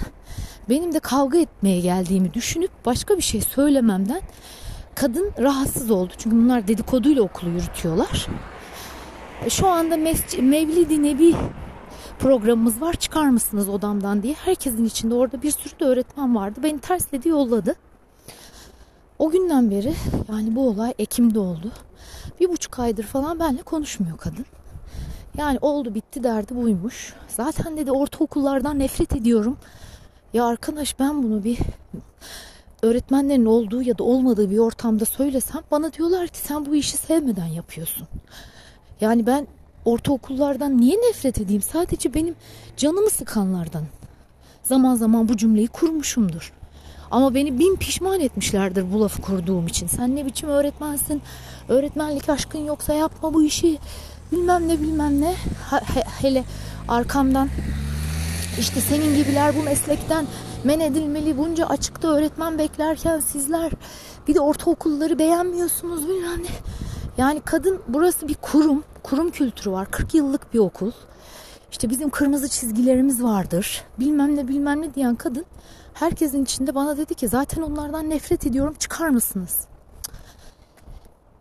benim 0.69 0.95
de 0.95 1.01
kavga 1.01 1.39
etmeye 1.39 1.81
geldiğimi 1.81 2.35
düşünüp 2.35 2.71
başka 2.87 3.17
bir 3.17 3.23
şey 3.23 3.41
söylememden 3.41 4.23
kadın 4.95 5.33
rahatsız 5.39 5.91
oldu. 5.91 6.13
Çünkü 6.19 6.37
bunlar 6.37 6.69
dedikoduyla 6.69 7.23
okulu 7.23 7.51
yürütüyorlar. 7.51 8.27
E, 9.45 9.51
şu 9.51 9.69
anda 9.69 9.97
Mevlid-i 10.41 11.03
Nebi 11.03 11.35
programımız 12.19 12.81
var 12.81 12.95
çıkar 12.95 13.29
mısınız 13.29 13.69
odamdan 13.69 14.23
diye. 14.23 14.35
Herkesin 14.35 14.85
içinde 14.85 15.15
orada 15.15 15.43
bir 15.43 15.51
sürü 15.51 15.81
de 15.81 15.85
öğretmen 15.85 16.37
vardı. 16.37 16.61
Beni 16.63 16.79
tersledi 16.79 17.29
yolladı. 17.29 17.75
O 19.19 19.31
günden 19.31 19.71
beri 19.71 19.95
yani 20.29 20.55
bu 20.57 20.69
olay 20.69 20.95
Ekim'de 20.99 21.39
oldu. 21.39 21.73
Bir 22.41 22.49
buçuk 22.49 22.79
aydır 22.79 23.05
falan 23.05 23.41
benimle 23.41 23.63
konuşmuyor 23.63 24.19
kadın. 24.19 24.47
Yani 25.39 25.59
oldu 25.61 25.95
bitti 25.95 26.25
derdi 26.25 26.57
buymuş. 26.57 27.15
Zaten 27.29 27.77
dedi 27.77 27.93
ortaokullardan 27.93 28.79
nefret 28.79 29.17
ediyorum. 29.17 29.57
Ya 30.33 30.45
arkadaş 30.45 30.99
ben 30.99 31.23
bunu 31.23 31.45
bir 31.45 31.59
öğretmenlerin 32.83 33.47
olduğu 33.47 33.83
ya 33.83 33.99
da 33.99 34.05
olmadığı 34.05 34.51
bir 34.51 34.59
ortamda 34.59 35.05
söylesem 35.05 35.63
bana 35.71 35.93
diyorlar 35.93 36.29
ki 36.29 36.39
sen 36.39 36.67
bu 36.67 36.75
işi 36.75 36.97
sevmeden 36.97 37.47
yapıyorsun. 37.47 38.09
Yani 39.01 39.27
ben 39.27 39.47
ortaokullardan 39.85 40.81
niye 40.81 40.97
nefret 40.97 41.41
edeyim? 41.41 41.63
Sadece 41.63 42.15
benim 42.15 42.35
canımı 42.77 43.11
sıkanlardan. 43.11 43.85
Zaman 44.63 44.95
zaman 44.95 45.29
bu 45.29 45.37
cümleyi 45.37 45.69
kurmuşumdur. 45.69 46.53
Ama 47.13 47.35
beni 47.35 47.59
bin 47.59 47.77
pişman 47.77 48.21
etmişlerdir 48.21 48.93
bu 48.93 49.01
lafı 49.01 49.23
kurduğum 49.23 49.67
için. 49.67 49.87
Sen 49.87 50.17
ne 50.17 50.27
biçim 50.27 50.49
öğretmensin? 50.49 51.23
Öğretmenlik 51.69 52.29
aşkın 52.29 52.59
yoksa 52.59 52.95
yapma 52.95 53.35
bu 53.35 53.43
işi. 53.43 53.79
Bilmem 54.33 54.69
ne 54.69 54.81
bilmem 54.81 55.21
ne. 55.21 55.35
he, 55.71 56.03
hele 56.21 56.45
arkamdan 56.89 57.49
işte 58.59 58.81
senin 58.81 59.17
gibiler 59.17 59.57
bu 59.57 59.63
meslekten 59.63 60.27
men 60.65 60.81
edilmeli. 60.81 61.39
Bunca 61.39 61.67
açıkta 61.67 62.09
öğretmen 62.09 62.59
beklerken 62.59 63.21
sizler 63.21 63.73
bir 64.29 64.35
de 64.35 64.41
ortaokulları 64.41 65.19
beğenmiyorsunuz 65.19 66.09
bilmem 66.09 66.43
ne. 66.43 66.51
Yani 67.19 67.41
kadın 67.45 67.81
burası 67.89 68.29
bir 68.29 68.35
kurum. 68.35 68.85
Kurum 69.03 69.31
kültürü 69.31 69.71
var. 69.71 69.91
40 69.91 70.15
yıllık 70.15 70.55
bir 70.55 70.59
okul. 70.59 70.91
İşte 71.71 71.91
bizim 71.91 72.11
kırmızı 72.11 72.49
çizgilerimiz 72.49 73.23
vardır. 73.23 73.85
Bilmem 73.99 74.37
ne 74.37 74.49
bilmem 74.49 74.83
ne 74.83 74.95
diyen 74.95 75.15
kadın 75.15 75.45
herkesin 75.95 76.45
içinde 76.45 76.75
bana 76.75 76.97
dedi 76.97 77.15
ki 77.15 77.29
zaten 77.29 77.63
onlardan 77.63 78.11
nefret 78.11 78.47
ediyorum 78.47 78.75
çıkar 78.79 79.09
mısınız? 79.09 79.67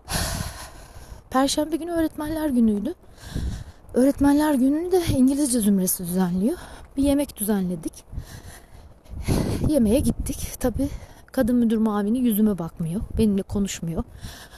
Perşembe 1.29 1.75
günü 1.75 1.91
öğretmenler 1.91 2.49
günüydü. 2.49 2.93
Öğretmenler 3.93 4.53
gününü 4.53 4.91
de 4.91 5.01
İngilizce 5.05 5.59
zümresi 5.59 6.03
düzenliyor. 6.03 6.57
Bir 6.97 7.03
yemek 7.03 7.37
düzenledik. 7.37 8.03
Yemeğe 9.67 9.99
gittik. 9.99 10.47
Tabii 10.59 10.89
kadın 11.31 11.55
müdür 11.55 11.77
mavini 11.77 12.19
yüzüme 12.19 12.59
bakmıyor. 12.59 13.01
Benimle 13.17 13.41
konuşmuyor. 13.41 14.03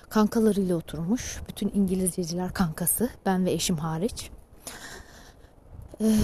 Kankalarıyla 0.09 0.75
oturmuş. 0.75 1.39
Bütün 1.49 1.71
İngilizceciler 1.73 2.53
kankası. 2.53 3.09
Ben 3.25 3.45
ve 3.45 3.51
eşim 3.51 3.77
hariç. 3.77 4.29
Ee, 6.01 6.15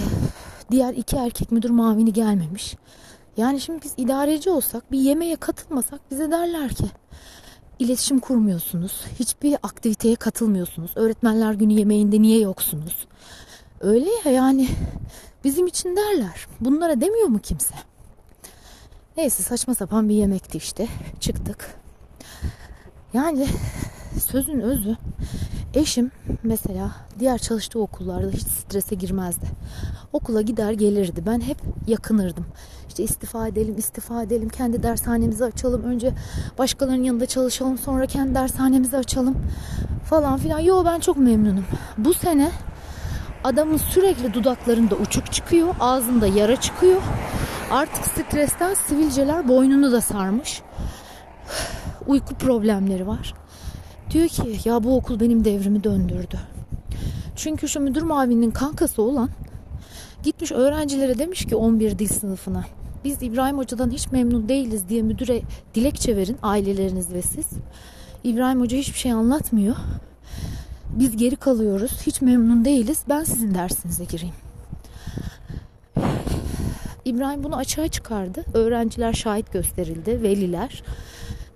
diğer 0.70 0.94
iki 0.94 1.16
erkek 1.16 1.52
müdür 1.52 1.70
mavini 1.70 2.12
gelmemiş. 2.12 2.76
Yani 3.36 3.60
şimdi 3.60 3.82
biz 3.84 3.94
idareci 3.96 4.50
olsak 4.50 4.92
bir 4.92 4.98
yemeğe 4.98 5.36
katılmasak 5.36 6.10
bize 6.10 6.30
derler 6.30 6.68
ki 6.74 6.84
iletişim 7.78 8.18
kurmuyorsunuz. 8.20 9.04
Hiçbir 9.18 9.56
aktiviteye 9.62 10.16
katılmıyorsunuz. 10.16 10.90
Öğretmenler 10.94 11.54
günü 11.54 11.72
yemeğinde 11.72 12.22
niye 12.22 12.40
yoksunuz? 12.40 13.06
Öyle 13.80 14.10
ya 14.24 14.32
yani 14.32 14.68
bizim 15.44 15.66
için 15.66 15.96
derler. 15.96 16.46
Bunlara 16.60 17.00
demiyor 17.00 17.28
mu 17.28 17.38
kimse? 17.38 17.74
Neyse 19.16 19.42
saçma 19.42 19.74
sapan 19.74 20.08
bir 20.08 20.14
yemekti 20.14 20.58
işte. 20.58 20.88
Çıktık. 21.20 21.80
Yani 23.12 23.46
sözün 24.30 24.60
özü 24.60 24.96
eşim 25.74 26.10
mesela 26.42 26.90
diğer 27.18 27.38
çalıştığı 27.38 27.80
okullarda 27.80 28.30
hiç 28.30 28.42
strese 28.42 28.94
girmezdi. 28.94 29.46
Okula 30.12 30.42
gider 30.42 30.72
gelirdi. 30.72 31.22
Ben 31.26 31.40
hep 31.40 31.56
yakınırdım. 31.86 32.46
İşte 32.88 33.02
istifa 33.02 33.48
edelim, 33.48 33.74
istifa 33.78 34.22
edelim. 34.22 34.48
Kendi 34.48 34.82
dershanemizi 34.82 35.44
açalım. 35.44 35.82
Önce 35.82 36.12
başkalarının 36.58 37.04
yanında 37.04 37.26
çalışalım. 37.26 37.78
Sonra 37.78 38.06
kendi 38.06 38.34
dershanemizi 38.34 38.96
açalım. 38.96 39.36
Falan 40.04 40.38
filan. 40.38 40.58
Yo 40.58 40.84
ben 40.84 41.00
çok 41.00 41.16
memnunum. 41.16 41.64
Bu 41.98 42.14
sene 42.14 42.50
adamın 43.44 43.76
sürekli 43.76 44.34
dudaklarında 44.34 44.94
uçuk 44.94 45.32
çıkıyor. 45.32 45.74
Ağzında 45.80 46.26
yara 46.26 46.60
çıkıyor. 46.60 47.02
Artık 47.70 48.06
stresten 48.06 48.74
sivilceler 48.74 49.48
boynunu 49.48 49.92
da 49.92 50.00
sarmış. 50.00 50.62
Uyku 52.06 52.34
problemleri 52.34 53.06
var. 53.06 53.34
Diyor 54.10 54.28
ki 54.28 54.58
ya 54.64 54.84
bu 54.84 54.96
okul 54.96 55.20
benim 55.20 55.44
devrimi 55.44 55.84
döndürdü. 55.84 56.38
Çünkü 57.36 57.68
şu 57.68 57.80
müdür 57.80 58.02
mavinin 58.02 58.50
kankası 58.50 59.02
olan 59.02 59.30
gitmiş 60.22 60.52
öğrencilere 60.52 61.18
demiş 61.18 61.44
ki 61.44 61.56
11 61.56 61.98
dil 61.98 62.08
sınıfına 62.08 62.64
biz 63.04 63.22
İbrahim 63.22 63.58
Hoca'dan 63.58 63.90
hiç 63.90 64.12
memnun 64.12 64.48
değiliz 64.48 64.88
diye 64.88 65.02
müdüre 65.02 65.42
dilekçe 65.74 66.16
verin 66.16 66.36
aileleriniz 66.42 67.12
ve 67.12 67.22
siz. 67.22 67.46
İbrahim 68.24 68.60
Hoca 68.60 68.78
hiçbir 68.78 68.98
şey 68.98 69.12
anlatmıyor. 69.12 69.76
Biz 70.90 71.16
geri 71.16 71.36
kalıyoruz. 71.36 71.92
Hiç 72.06 72.22
memnun 72.22 72.64
değiliz. 72.64 73.02
Ben 73.08 73.24
sizin 73.24 73.54
dersinize 73.54 74.04
gireyim. 74.04 74.34
İbrahim 77.04 77.44
bunu 77.44 77.56
açığa 77.56 77.88
çıkardı. 77.88 78.44
Öğrenciler 78.54 79.12
şahit 79.12 79.52
gösterildi, 79.52 80.22
veliler. 80.22 80.82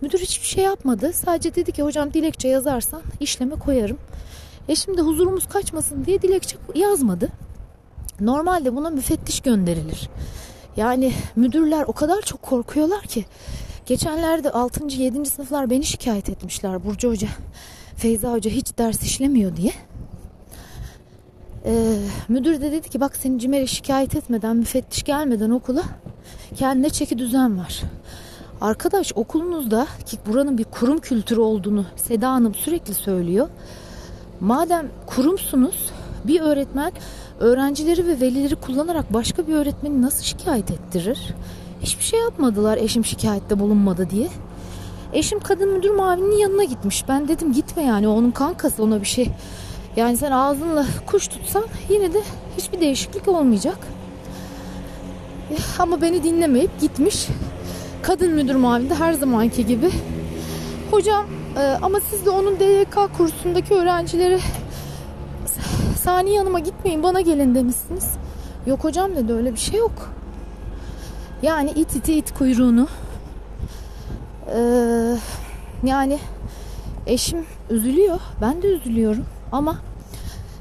Müdür 0.05 0.19
hiçbir 0.19 0.47
şey 0.47 0.65
yapmadı. 0.65 1.13
Sadece 1.13 1.55
dedi 1.55 1.73
ki 1.73 1.83
hocam 1.83 2.13
dilekçe 2.13 2.49
yazarsan 2.49 3.03
işleme 3.21 3.55
koyarım. 3.55 3.99
E 4.69 4.75
şimdi 4.75 5.01
huzurumuz 5.01 5.49
kaçmasın 5.49 6.05
diye 6.05 6.23
dilekçe 6.23 6.57
yazmadı. 6.75 7.29
Normalde 8.21 8.77
buna 8.77 8.91
müfettiş 8.91 9.41
gönderilir. 9.41 10.09
Yani 10.77 11.13
müdürler 11.37 11.85
o 11.87 11.93
kadar 11.93 12.23
çok 12.23 12.43
korkuyorlar 12.43 13.03
ki. 13.03 13.25
Geçenlerde 13.87 14.51
6. 14.51 14.87
7. 14.87 15.27
sınıflar 15.27 15.71
beni 15.71 15.85
şikayet 15.85 16.29
etmişler 16.29 16.85
Burcu 16.85 17.09
Hoca. 17.09 17.29
Feyza 17.97 18.33
Hoca 18.33 18.51
hiç 18.51 18.79
ders 18.79 19.03
işlemiyor 19.03 19.57
diye. 19.57 19.73
Ee, 21.65 21.97
müdür 22.29 22.61
de 22.61 22.73
dedi 22.73 22.89
ki 22.89 23.01
bak 23.01 23.17
seni 23.17 23.39
CİMER'e 23.39 23.67
şikayet 23.67 24.17
etmeden 24.17 24.57
müfettiş 24.57 25.03
gelmeden 25.03 25.51
okula 25.51 25.83
kendine 26.57 26.91
çeki 26.91 27.19
düzen 27.19 27.59
var. 27.59 27.83
Arkadaş 28.61 29.13
okulunuzda 29.15 29.87
ki 30.07 30.19
buranın 30.27 30.59
bir 30.59 30.65
kurum 30.65 30.99
kültürü 30.99 31.41
olduğunu 31.41 31.85
Seda 31.97 32.31
Hanım 32.31 32.55
sürekli 32.55 32.95
söylüyor. 32.95 33.49
Madem 34.41 34.89
kurumsunuz 35.07 35.91
bir 36.25 36.41
öğretmen 36.41 36.93
öğrencileri 37.41 38.07
ve 38.07 38.21
velileri 38.21 38.57
kullanarak 38.57 39.13
başka 39.13 39.47
bir 39.47 39.55
öğretmeni 39.55 40.03
nasıl 40.03 40.23
şikayet 40.23 40.71
ettirir? 40.71 41.35
Hiçbir 41.83 42.05
şey 42.05 42.21
yapmadılar 42.21 42.77
eşim 42.77 43.05
şikayette 43.05 43.59
bulunmadı 43.59 44.11
diye. 44.11 44.29
Eşim 45.13 45.41
kadın 45.41 45.73
müdür 45.73 45.91
mavinin 45.91 46.37
yanına 46.37 46.65
gitmiş. 46.65 47.05
Ben 47.09 47.29
dedim 47.29 47.53
gitme 47.53 47.83
yani 47.83 48.09
onun 48.09 48.31
kankası 48.31 48.83
ona 48.83 49.01
bir 49.01 49.07
şey. 49.07 49.31
Yani 49.97 50.17
sen 50.17 50.31
ağzınla 50.31 50.87
kuş 51.07 51.29
tutsan 51.29 51.65
yine 51.89 52.15
de 52.15 52.23
hiçbir 52.59 52.81
değişiklik 52.81 53.29
olmayacak. 53.29 53.79
Ama 55.79 56.03
beni 56.03 56.23
dinlemeyip 56.23 56.81
gitmiş. 56.81 57.29
Kadın 58.07 58.31
müdür 58.31 58.55
mavinde 58.55 58.95
her 58.95 59.13
zamanki 59.13 59.67
gibi. 59.67 59.91
Hocam 60.91 61.27
e, 61.59 61.79
ama 61.83 62.01
siz 62.11 62.27
de 62.27 62.31
onun 62.31 62.61
DYK 62.61 62.99
kursundaki 63.17 63.75
öğrencileri 63.75 64.41
Saniye 66.03 66.39
Hanım'a 66.39 66.59
gitmeyin 66.59 67.03
bana 67.03 67.21
gelin 67.21 67.55
demişsiniz. 67.55 68.11
Yok 68.67 68.85
hocam 68.85 69.17
dedi 69.17 69.33
öyle 69.33 69.53
bir 69.53 69.59
şey 69.59 69.81
yok. 69.81 70.13
Yani 71.43 71.71
it 71.71 71.97
iti 71.97 72.15
it 72.15 72.35
kuyruğunu. 72.35 72.89
Ee, 74.55 75.17
yani 75.85 76.19
eşim 77.07 77.47
üzülüyor. 77.71 78.21
Ben 78.41 78.63
de 78.63 78.67
üzülüyorum. 78.67 79.25
Ama 79.53 79.77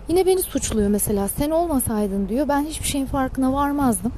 yine 0.07 0.25
beni 0.25 0.41
suçluyor 0.41 0.89
mesela. 0.89 1.27
Sen 1.27 1.49
olmasaydın 1.49 2.29
diyor. 2.29 2.47
Ben 2.47 2.61
hiçbir 2.61 2.87
şeyin 2.87 3.05
farkına 3.05 3.53
varmazdım. 3.53 4.11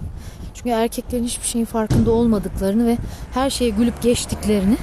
Çünkü 0.65 0.77
erkeklerin 0.77 1.23
hiçbir 1.23 1.47
şeyin 1.47 1.65
farkında 1.65 2.11
olmadıklarını 2.11 2.87
ve 2.87 2.97
her 3.33 3.49
şeye 3.49 3.69
gülüp 3.69 4.01
geçtiklerini. 4.01 4.77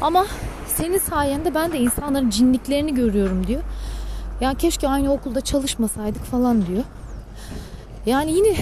Ama 0.00 0.26
senin 0.76 0.98
sayende 0.98 1.54
ben 1.54 1.72
de 1.72 1.78
insanların 1.78 2.30
cinliklerini 2.30 2.94
görüyorum 2.94 3.46
diyor. 3.46 3.62
Ya 4.40 4.54
keşke 4.54 4.88
aynı 4.88 5.12
okulda 5.12 5.40
çalışmasaydık 5.40 6.24
falan 6.24 6.66
diyor. 6.66 6.84
Yani 8.06 8.32
yine 8.32 8.56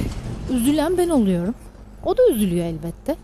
üzülen 0.51 0.99
ben 0.99 1.09
oluyorum. 1.09 1.55
O 2.05 2.17
da 2.17 2.29
üzülüyor 2.31 2.67
elbette. 2.67 3.17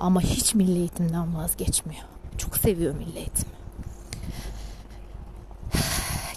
Ama 0.00 0.20
hiç 0.20 0.54
milli 0.54 0.78
eğitimden 0.78 1.36
vazgeçmiyor. 1.36 2.04
Çok 2.38 2.56
seviyor 2.56 2.94
milli 2.94 3.18
eğitimi. 3.18 3.52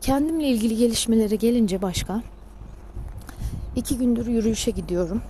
Kendimle 0.02 0.48
ilgili 0.48 0.78
gelişmelere 0.78 1.36
gelince 1.36 1.82
başka. 1.82 2.22
iki 3.76 3.98
gündür 3.98 4.28
yürüyüşe 4.28 4.72
gidiyorum. 4.72 5.22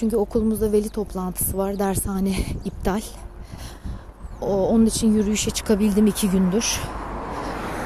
Çünkü 0.00 0.16
okulumuzda 0.16 0.72
veli 0.72 0.88
toplantısı 0.88 1.58
var. 1.58 1.78
Dershane 1.78 2.34
iptal. 2.64 3.00
Onun 4.40 4.86
için 4.86 5.14
yürüyüşe 5.14 5.50
çıkabildim 5.50 6.06
iki 6.06 6.30
gündür. 6.30 6.80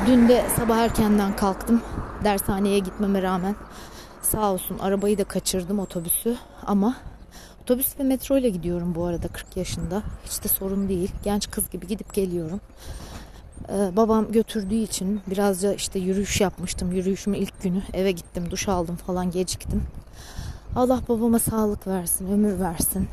Dün 0.06 0.28
de 0.28 0.44
sabah 0.56 0.76
erkenden 0.76 1.36
kalktım. 1.36 1.82
Dershaneye 2.24 2.78
gitmeme 2.78 3.22
rağmen 3.22 3.56
Sağ 4.22 4.52
olsun 4.52 4.78
arabayı 4.78 5.18
da 5.18 5.24
kaçırdım 5.24 5.78
otobüsü 5.78 6.36
ama 6.66 6.96
otobüs 7.62 7.98
ve 8.00 8.02
metro 8.02 8.38
ile 8.38 8.48
gidiyorum 8.48 8.94
bu 8.94 9.04
arada 9.04 9.28
40 9.28 9.56
yaşında. 9.56 10.02
Hiç 10.24 10.44
de 10.44 10.48
sorun 10.48 10.88
değil. 10.88 11.10
Genç 11.24 11.50
kız 11.50 11.70
gibi 11.70 11.86
gidip 11.86 12.14
geliyorum. 12.14 12.60
Ee, 13.68 13.96
babam 13.96 14.32
götürdüğü 14.32 14.74
için 14.74 15.20
birazca 15.26 15.72
işte 15.72 15.98
yürüyüş 15.98 16.40
yapmıştım. 16.40 16.92
Yürüyüşümün 16.92 17.38
ilk 17.38 17.62
günü 17.62 17.82
eve 17.92 18.10
gittim, 18.10 18.50
duş 18.50 18.68
aldım 18.68 18.96
falan 18.96 19.30
geciktim. 19.30 19.82
Allah 20.76 21.00
babama 21.08 21.38
sağlık 21.38 21.86
versin, 21.86 22.32
ömür 22.32 22.60
versin. 22.60 23.08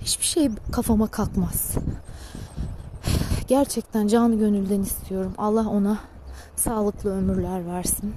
Hiçbir 0.00 0.24
şey 0.24 0.50
kafama 0.72 1.06
kalkmaz. 1.06 1.74
Gerçekten 3.48 4.06
canı 4.06 4.38
gönülden 4.38 4.82
istiyorum. 4.82 5.34
Allah 5.38 5.68
ona 5.68 5.98
sağlıklı 6.56 7.18
ömürler 7.18 7.66
versin. 7.66 8.14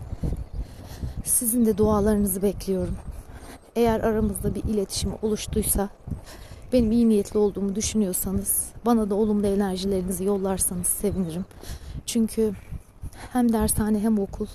Sizin 1.26 1.66
de 1.66 1.78
dualarınızı 1.78 2.42
bekliyorum. 2.42 2.96
Eğer 3.76 4.00
aramızda 4.00 4.56
bir 4.56 4.64
iletişim 4.64 5.12
oluştuysa, 5.22 5.90
benim 6.74 6.92
iyi 6.92 7.10
niyetli 7.10 7.38
olduğumu 7.38 7.76
düşünüyorsanız, 7.76 8.66
bana 8.86 9.10
da 9.10 9.16
olumlu 9.16 9.48
enerjilerinizi 9.48 10.24
yollarsanız 10.24 10.88
sevinirim. 10.88 11.46
Çünkü 12.06 12.54
hem 13.34 13.54
dershane 13.54 14.00
hem 14.00 14.20
okul 14.20 14.48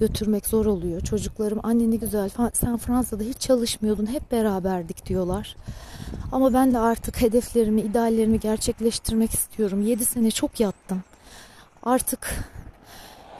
götürmek 0.00 0.46
zor 0.46 0.66
oluyor. 0.66 1.00
Çocuklarım 1.00 1.60
anne 1.62 1.90
ne 1.90 1.96
güzel 1.96 2.30
sen 2.52 2.76
Fransa'da 2.76 3.22
hiç 3.22 3.38
çalışmıyordun 3.38 4.06
hep 4.06 4.32
beraberdik 4.32 5.06
diyorlar. 5.06 5.56
Ama 6.32 6.54
ben 6.54 6.74
de 6.74 6.78
artık 6.78 7.20
hedeflerimi, 7.20 7.80
ideallerimi 7.80 8.40
gerçekleştirmek 8.40 9.34
istiyorum. 9.34 9.82
7 9.82 10.04
sene 10.04 10.30
çok 10.30 10.60
yattım. 10.60 11.02
Artık 11.82 12.34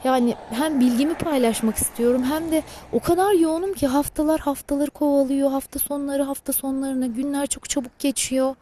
yani 0.03 0.35
hem 0.49 0.79
bilgimi 0.79 1.13
paylaşmak 1.13 1.75
istiyorum 1.75 2.23
hem 2.23 2.51
de 2.51 2.63
o 2.93 2.99
kadar 2.99 3.33
yoğunum 3.33 3.73
ki 3.73 3.87
haftalar 3.87 4.39
haftaları 4.39 4.91
kovalıyor. 4.91 5.51
Hafta 5.51 5.79
sonları 5.79 6.23
hafta 6.23 6.53
sonlarına 6.53 7.07
günler 7.07 7.47
çok 7.47 7.69
çabuk 7.69 7.99
geçiyor. 7.99 8.55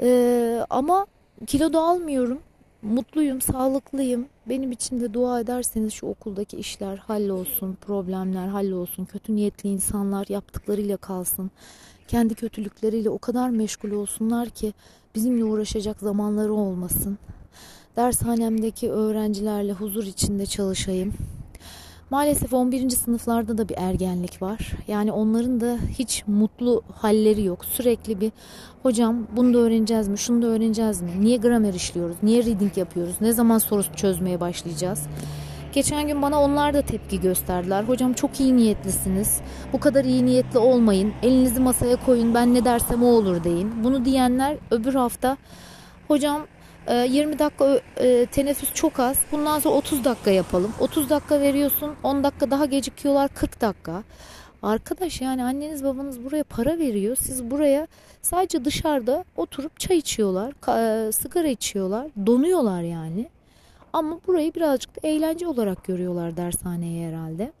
Ee, 0.00 0.66
ama 0.70 1.06
kilo 1.46 1.72
da 1.72 1.80
almıyorum. 1.80 2.38
Mutluyum, 2.82 3.40
sağlıklıyım. 3.40 4.26
Benim 4.50 4.72
için 4.72 5.00
de 5.00 5.14
dua 5.14 5.40
ederseniz 5.40 5.92
şu 5.92 6.06
okuldaki 6.06 6.56
işler 6.56 6.96
hallolsun, 6.96 7.74
problemler 7.80 8.48
hallolsun, 8.48 9.04
kötü 9.04 9.36
niyetli 9.36 9.68
insanlar 9.68 10.26
yaptıklarıyla 10.28 10.96
kalsın. 10.96 11.50
Kendi 12.08 12.34
kötülükleriyle 12.34 13.10
o 13.10 13.18
kadar 13.18 13.50
meşgul 13.50 13.90
olsunlar 13.90 14.48
ki 14.48 14.72
bizimle 15.14 15.44
uğraşacak 15.44 16.00
zamanları 16.00 16.52
olmasın. 16.52 17.18
Dershanemdeki 17.96 18.90
öğrencilerle 18.90 19.72
huzur 19.72 20.04
içinde 20.04 20.46
çalışayım. 20.46 21.14
Maalesef 22.10 22.52
11. 22.52 22.90
sınıflarda 22.90 23.58
da 23.58 23.68
bir 23.68 23.74
ergenlik 23.78 24.42
var. 24.42 24.72
Yani 24.88 25.12
onların 25.12 25.60
da 25.60 25.78
hiç 25.98 26.24
mutlu 26.26 26.82
halleri 26.94 27.44
yok. 27.44 27.64
Sürekli 27.64 28.20
bir 28.20 28.32
hocam 28.82 29.26
bunu 29.36 29.54
da 29.54 29.58
öğreneceğiz 29.58 30.08
mi, 30.08 30.18
şunu 30.18 30.42
da 30.42 30.46
öğreneceğiz 30.46 31.02
mi? 31.02 31.10
Niye 31.20 31.36
gramer 31.36 31.74
işliyoruz, 31.74 32.16
niye 32.22 32.44
reading 32.44 32.78
yapıyoruz, 32.78 33.14
ne 33.20 33.32
zaman 33.32 33.58
soru 33.58 33.82
çözmeye 33.96 34.40
başlayacağız? 34.40 35.06
Geçen 35.72 36.06
gün 36.08 36.22
bana 36.22 36.40
onlar 36.42 36.74
da 36.74 36.82
tepki 36.82 37.20
gösterdiler. 37.20 37.84
Hocam 37.84 38.12
çok 38.12 38.40
iyi 38.40 38.56
niyetlisiniz. 38.56 39.40
Bu 39.72 39.80
kadar 39.80 40.04
iyi 40.04 40.26
niyetli 40.26 40.58
olmayın. 40.58 41.12
Elinizi 41.22 41.60
masaya 41.60 41.96
koyun. 41.96 42.34
Ben 42.34 42.54
ne 42.54 42.64
dersem 42.64 43.02
o 43.02 43.06
olur 43.06 43.44
deyin. 43.44 43.84
Bunu 43.84 44.04
diyenler 44.04 44.56
öbür 44.70 44.94
hafta 44.94 45.36
hocam 46.08 46.46
20 46.90 47.34
ee, 47.34 47.38
dakika 47.38 47.80
e, 47.96 48.26
teneffüs 48.26 48.74
çok 48.74 49.00
az. 49.00 49.18
Bundan 49.32 49.58
sonra 49.58 49.74
30 49.74 50.04
dakika 50.04 50.30
yapalım. 50.30 50.72
30 50.80 51.10
dakika 51.10 51.40
veriyorsun. 51.40 51.94
10 52.02 52.24
dakika 52.24 52.50
daha 52.50 52.64
gecikiyorlar. 52.64 53.28
40 53.28 53.60
dakika. 53.60 54.02
Arkadaş 54.62 55.20
yani 55.20 55.44
anneniz 55.44 55.84
babanız 55.84 56.24
buraya 56.24 56.44
para 56.44 56.78
veriyor. 56.78 57.16
Siz 57.16 57.50
buraya 57.50 57.86
sadece 58.22 58.64
dışarıda 58.64 59.24
oturup 59.36 59.80
çay 59.80 59.98
içiyorlar. 59.98 60.52
E, 61.08 61.12
sigara 61.12 61.48
içiyorlar. 61.48 62.10
Donuyorlar 62.26 62.82
yani. 62.82 63.28
Ama 63.92 64.20
burayı 64.26 64.54
birazcık 64.54 64.96
da 64.96 65.08
eğlence 65.08 65.46
olarak 65.46 65.84
görüyorlar 65.84 66.36
dershaneye 66.36 67.08
herhalde. 67.08 67.52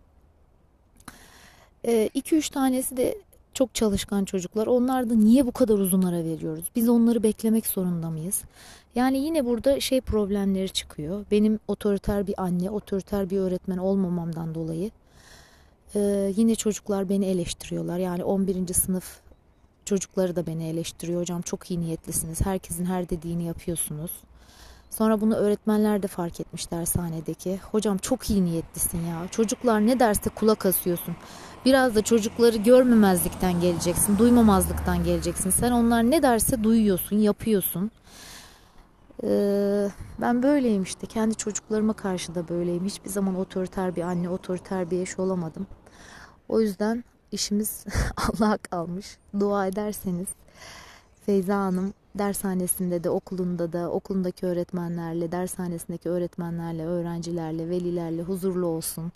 2-3 1.84 2.36
e, 2.36 2.40
tanesi 2.52 2.96
de 2.96 3.18
çok 3.54 3.74
çalışkan 3.74 4.24
çocuklar. 4.24 4.66
Onlar 4.66 5.10
da 5.10 5.14
niye 5.14 5.46
bu 5.46 5.52
kadar 5.52 5.78
uzun 5.78 6.02
ara 6.02 6.24
veriyoruz? 6.24 6.64
Biz 6.76 6.88
onları 6.88 7.22
beklemek 7.22 7.66
zorunda 7.66 8.10
mıyız? 8.10 8.42
Yani 8.94 9.18
yine 9.18 9.46
burada 9.46 9.80
şey 9.80 10.00
problemleri 10.00 10.68
çıkıyor. 10.68 11.24
Benim 11.30 11.58
otoriter 11.68 12.26
bir 12.26 12.42
anne, 12.42 12.70
otoriter 12.70 13.30
bir 13.30 13.38
öğretmen 13.38 13.78
olmamamdan 13.78 14.54
dolayı 14.54 14.90
e, 15.94 16.32
yine 16.36 16.54
çocuklar 16.54 17.08
beni 17.08 17.26
eleştiriyorlar. 17.26 17.98
Yani 17.98 18.24
11. 18.24 18.74
sınıf 18.74 19.20
çocukları 19.84 20.36
da 20.36 20.46
beni 20.46 20.68
eleştiriyor. 20.68 21.20
Hocam 21.20 21.42
çok 21.42 21.70
iyi 21.70 21.80
niyetlisiniz. 21.80 22.46
Herkesin 22.46 22.84
her 22.84 23.08
dediğini 23.08 23.44
yapıyorsunuz. 23.44 24.10
Sonra 24.90 25.20
bunu 25.20 25.34
öğretmenler 25.34 26.02
de 26.02 26.06
fark 26.06 26.40
etmiş 26.40 26.70
dershanedeki. 26.70 27.58
Hocam 27.72 27.98
çok 27.98 28.30
iyi 28.30 28.44
niyetlisin 28.44 29.06
ya. 29.06 29.28
Çocuklar 29.30 29.86
ne 29.86 30.00
derse 30.00 30.30
kulak 30.30 30.66
asıyorsun. 30.66 31.16
Biraz 31.64 31.94
da 31.94 32.02
çocukları 32.02 32.56
görmemezlikten 32.56 33.60
geleceksin. 33.60 34.18
Duymamazlıktan 34.18 35.04
geleceksin. 35.04 35.50
Sen 35.50 35.72
onlar 35.72 36.10
ne 36.10 36.22
derse 36.22 36.64
duyuyorsun, 36.64 37.16
yapıyorsun. 37.16 37.90
Ee, 39.24 39.88
ben 40.20 40.42
böyleyim 40.42 40.82
işte. 40.82 41.06
Kendi 41.06 41.34
çocuklarıma 41.34 41.92
karşı 41.92 42.34
da 42.34 42.48
böyleyim. 42.48 42.84
Hiçbir 42.84 43.10
zaman 43.10 43.34
otoriter 43.34 43.96
bir 43.96 44.02
anne, 44.02 44.28
otoriter 44.28 44.90
bir 44.90 45.02
eş 45.02 45.18
olamadım. 45.18 45.66
O 46.48 46.60
yüzden 46.60 47.04
işimiz 47.32 47.84
Allah'a 48.16 48.56
kalmış. 48.58 49.18
Dua 49.40 49.66
ederseniz 49.66 50.28
Feyza 51.26 51.56
Hanım 51.56 51.94
dershanesinde 52.14 53.04
de 53.04 53.10
okulunda 53.10 53.72
da 53.72 53.90
okulundaki 53.90 54.46
öğretmenlerle, 54.46 55.32
dershanesindeki 55.32 56.08
öğretmenlerle, 56.08 56.86
öğrencilerle, 56.86 57.68
velilerle 57.68 58.22
huzurlu 58.22 58.66
olsun. 58.66 59.12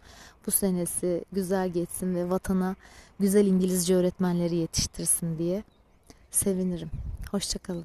Bu 0.46 0.50
senesi 0.50 1.24
güzel 1.32 1.68
geçsin 1.68 2.14
ve 2.14 2.30
vatana 2.30 2.76
güzel 3.20 3.46
İngilizce 3.46 3.96
öğretmenleri 3.96 4.56
yetiştirsin 4.56 5.38
diye 5.38 5.62
sevinirim. 6.30 6.90
Hoşçakalın. 7.30 7.84